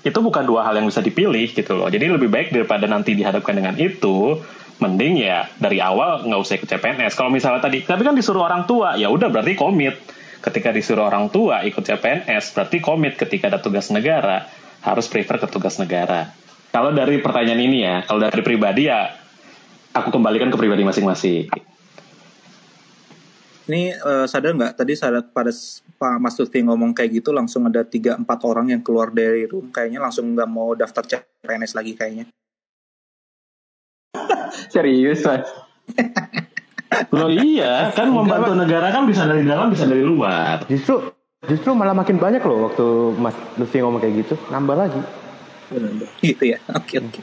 [0.00, 1.92] Itu bukan dua hal yang bisa dipilih gitu loh.
[1.92, 4.40] Jadi lebih baik daripada nanti dihadapkan dengan itu,
[4.80, 7.20] mending ya dari awal nggak usah ikut CPNS.
[7.20, 10.00] Kalau misalnya tadi, tapi kan disuruh orang tua, ya udah berarti komit.
[10.44, 14.44] Ketika disuruh orang tua ikut CPNS, berarti komit ketika ada tugas negara
[14.84, 16.28] harus prefer ke tugas negara.
[16.68, 19.08] Kalau dari pertanyaan ini ya, kalau dari pribadi ya
[19.96, 21.48] aku kembalikan ke pribadi masing-masing.
[23.64, 25.48] Ini eh, sadar nggak tadi saat pada
[25.96, 29.72] Pak Mas Lutfi ngomong kayak gitu langsung ada tiga empat orang yang keluar dari room
[29.72, 32.28] kayaknya langsung nggak mau daftar CPNS lagi kayaknya.
[34.74, 35.48] Serius, Mas.
[37.10, 40.64] Loh iya, kan membantu negara kan bisa dari dalam bisa dari luar.
[40.66, 41.10] Justru
[41.44, 42.86] justru malah makin banyak loh waktu
[43.20, 45.00] Mas Lutfi ngomong kayak gitu, nambah lagi.
[46.20, 46.58] Gitu ya.
[46.72, 47.20] Oke oke.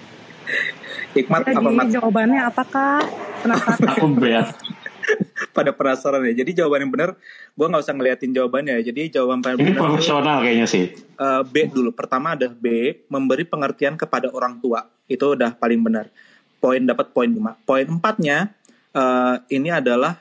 [1.11, 1.87] Hikmat Jadi apa Mat?
[1.91, 3.03] jawabannya apakah?
[3.43, 3.87] Penasaran.
[3.91, 4.05] Aku.
[5.51, 6.33] Pada penasaran ya.
[6.45, 7.09] Jadi jawaban yang benar,
[7.51, 8.81] gua nggak usah ngeliatin jawabannya ya.
[8.93, 10.85] Jadi jawaban paling Ini benar tuh, profesional kayaknya sih.
[10.95, 11.91] eh, B dulu.
[11.91, 14.87] Pertama ada B, memberi pengertian kepada orang tua.
[15.11, 16.07] Itu udah paling benar.
[16.61, 17.57] Poin dapat poin 5.
[17.65, 18.53] Poin empatnya
[18.91, 20.13] eh, ini adalah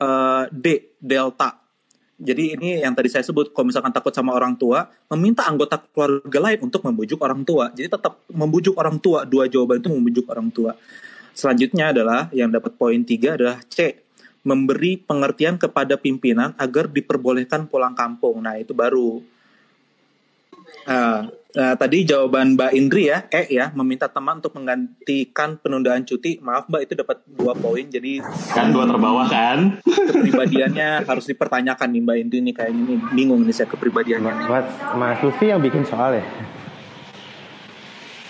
[0.00, 1.60] eh, D, delta.
[2.20, 4.84] Jadi ini yang tadi saya sebut, kalau misalkan takut sama orang tua,
[5.16, 7.72] meminta anggota keluarga lain untuk membujuk orang tua.
[7.72, 9.24] Jadi tetap membujuk orang tua.
[9.24, 10.76] Dua jawaban itu membujuk orang tua.
[11.32, 14.04] Selanjutnya adalah yang dapat poin tiga adalah C,
[14.44, 18.44] memberi pengertian kepada pimpinan agar diperbolehkan pulang kampung.
[18.44, 19.39] Nah itu baru.
[20.82, 26.38] Ah, ah, tadi jawaban Mbak Indri ya, E ya, meminta teman untuk menggantikan penundaan cuti.
[26.38, 28.18] Maaf Mbak itu dapat dua poin, jadi
[28.50, 29.78] Kan dua terbawah kan?
[29.82, 34.32] kepribadiannya harus dipertanyakan nih Mbak Indri nih kayaknya nih bingung nih saya kepribadiannya.
[34.44, 36.24] Mas Mas Lutfi yang bikin soal ya.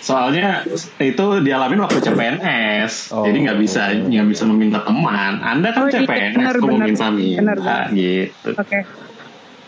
[0.01, 0.65] Soalnya
[0.97, 3.21] itu dialamin waktu CPNS, Oh.
[3.21, 5.37] jadi nggak bisa nggak bisa meminta teman.
[5.39, 6.87] Anda kan Oh, iya, CPNS, benar, kok mau benar.
[6.89, 7.85] minta minta Benar, benar.
[7.91, 8.49] gitu.
[8.51, 8.79] Oke.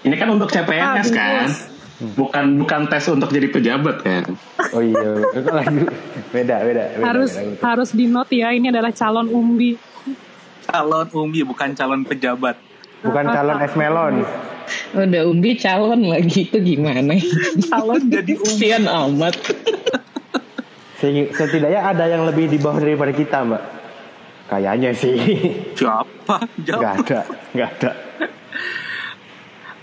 [0.03, 1.47] Ini kan untuk CPNS Ah, kan,
[2.03, 4.23] bukan bukan tes untuk jadi pejabat kan.
[4.75, 5.87] Oh iya, lagi
[6.35, 6.83] beda beda.
[6.99, 7.63] beda Harus beda, beda.
[7.63, 9.79] harus di note ya ini adalah calon umbi.
[10.63, 12.55] Calon Umi bukan calon pejabat.
[13.03, 14.23] Bukan calon es melon.
[14.95, 17.19] Udah umbi calon lagi itu gimana?
[17.67, 18.31] Calon jadi.
[18.39, 19.35] Kasian amat.
[21.03, 23.63] Setidaknya ada yang lebih di bawah daripada kita, Mbak.
[24.47, 25.19] Kayaknya sih.
[25.75, 26.47] Siapa?
[26.63, 27.03] Gak Jawab.
[27.03, 27.19] ada,
[27.51, 27.91] gak ada.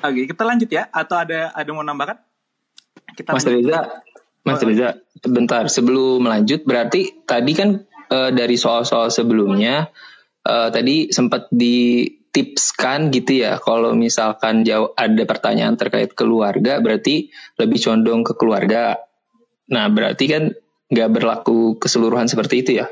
[0.00, 0.88] Oke, kita lanjut ya.
[0.88, 2.18] Atau ada ada mau nambahkan?
[3.16, 3.68] Kita Mas lanjut.
[3.68, 3.80] Reza,
[4.42, 4.88] Mas Reza,
[5.24, 9.92] bentar sebelum lanjut berarti tadi kan eh, dari soal-soal sebelumnya
[10.44, 17.28] eh, tadi sempat ditipskan gitu ya kalau misalkan jauh ada pertanyaan terkait keluarga berarti
[17.60, 18.96] lebih condong ke keluarga.
[19.70, 20.42] Nah berarti kan
[20.90, 22.86] nggak berlaku keseluruhan seperti itu ya?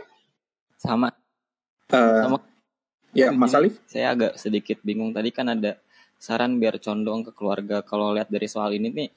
[0.79, 1.11] Sama
[1.89, 2.39] Eh, sama
[3.17, 3.81] ya, Mas Alif.
[3.89, 5.81] Saya agak sedikit bingung tadi kan ada
[6.19, 7.81] saran biar condong ke keluarga.
[7.87, 9.11] Kalau lihat dari soal ini nih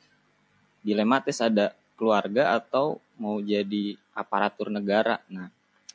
[0.86, 5.22] dilematis ada keluarga atau mau jadi aparatur negara.
[5.30, 5.50] Nah,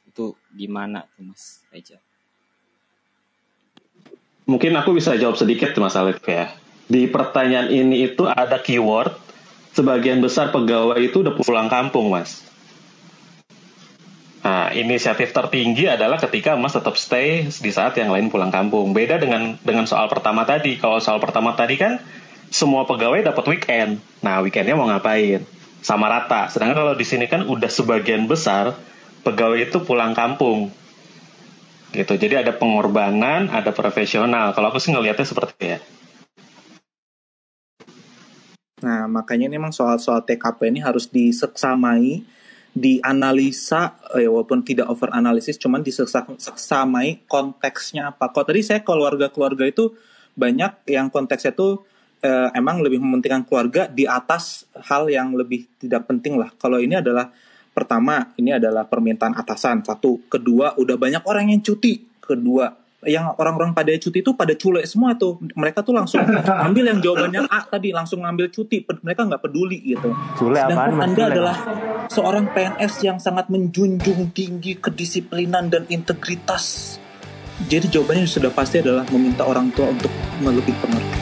[0.07, 1.99] itu gimana tuh Mas Reja?
[4.47, 6.55] Mungkin aku bisa jawab sedikit Mas Alif ya.
[6.87, 9.11] Di pertanyaan ini itu ada keyword
[9.75, 12.47] sebagian besar pegawai itu udah pulang kampung, Mas.
[14.47, 18.95] Nah, inisiatif tertinggi adalah ketika Mas tetap stay di saat yang lain pulang kampung.
[18.95, 20.79] Beda dengan dengan soal pertama tadi.
[20.79, 21.99] Kalau soal pertama tadi kan
[22.55, 23.99] semua pegawai dapat weekend.
[24.23, 25.43] Nah, weekendnya mau ngapain?
[25.83, 26.47] Sama rata.
[26.47, 28.79] Sedangkan kalau di sini kan udah sebagian besar
[29.27, 30.71] pegawai itu pulang kampung
[31.91, 35.81] gitu jadi ada pengorbanan ada profesional kalau aku sih ngelihatnya seperti itu ya
[38.77, 42.23] Nah, makanya ini memang soal-soal TKP ini harus diseksamai,
[42.77, 48.29] dianalisa, eh, walaupun tidak over analisis, cuman diseksamai konteksnya apa.
[48.29, 49.97] Kalau tadi saya keluarga-keluarga itu
[50.37, 51.81] banyak yang konteksnya itu
[52.21, 56.53] eh, emang lebih mementingkan keluarga di atas hal yang lebih tidak penting lah.
[56.61, 57.33] Kalau ini adalah
[57.73, 63.73] pertama, ini adalah permintaan atasan satu, kedua udah banyak orang yang cuti, kedua yang orang-orang
[63.73, 65.39] pada cuti itu pada culek semua tuh.
[65.55, 66.21] Mereka tuh langsung
[66.67, 68.83] ambil yang jawabannya A tadi, langsung ngambil cuti.
[68.83, 70.11] Mereka nggak peduli gitu.
[70.37, 71.05] Cule apaan, Sedangkan?
[71.07, 71.33] Anda Cule?
[71.33, 71.57] adalah
[72.11, 76.99] seorang PNS yang sangat menjunjung tinggi kedisiplinan dan integritas.
[77.57, 80.13] Jadi jawabannya sudah pasti adalah meminta orang tua untuk
[80.45, 81.16] lebih pengertian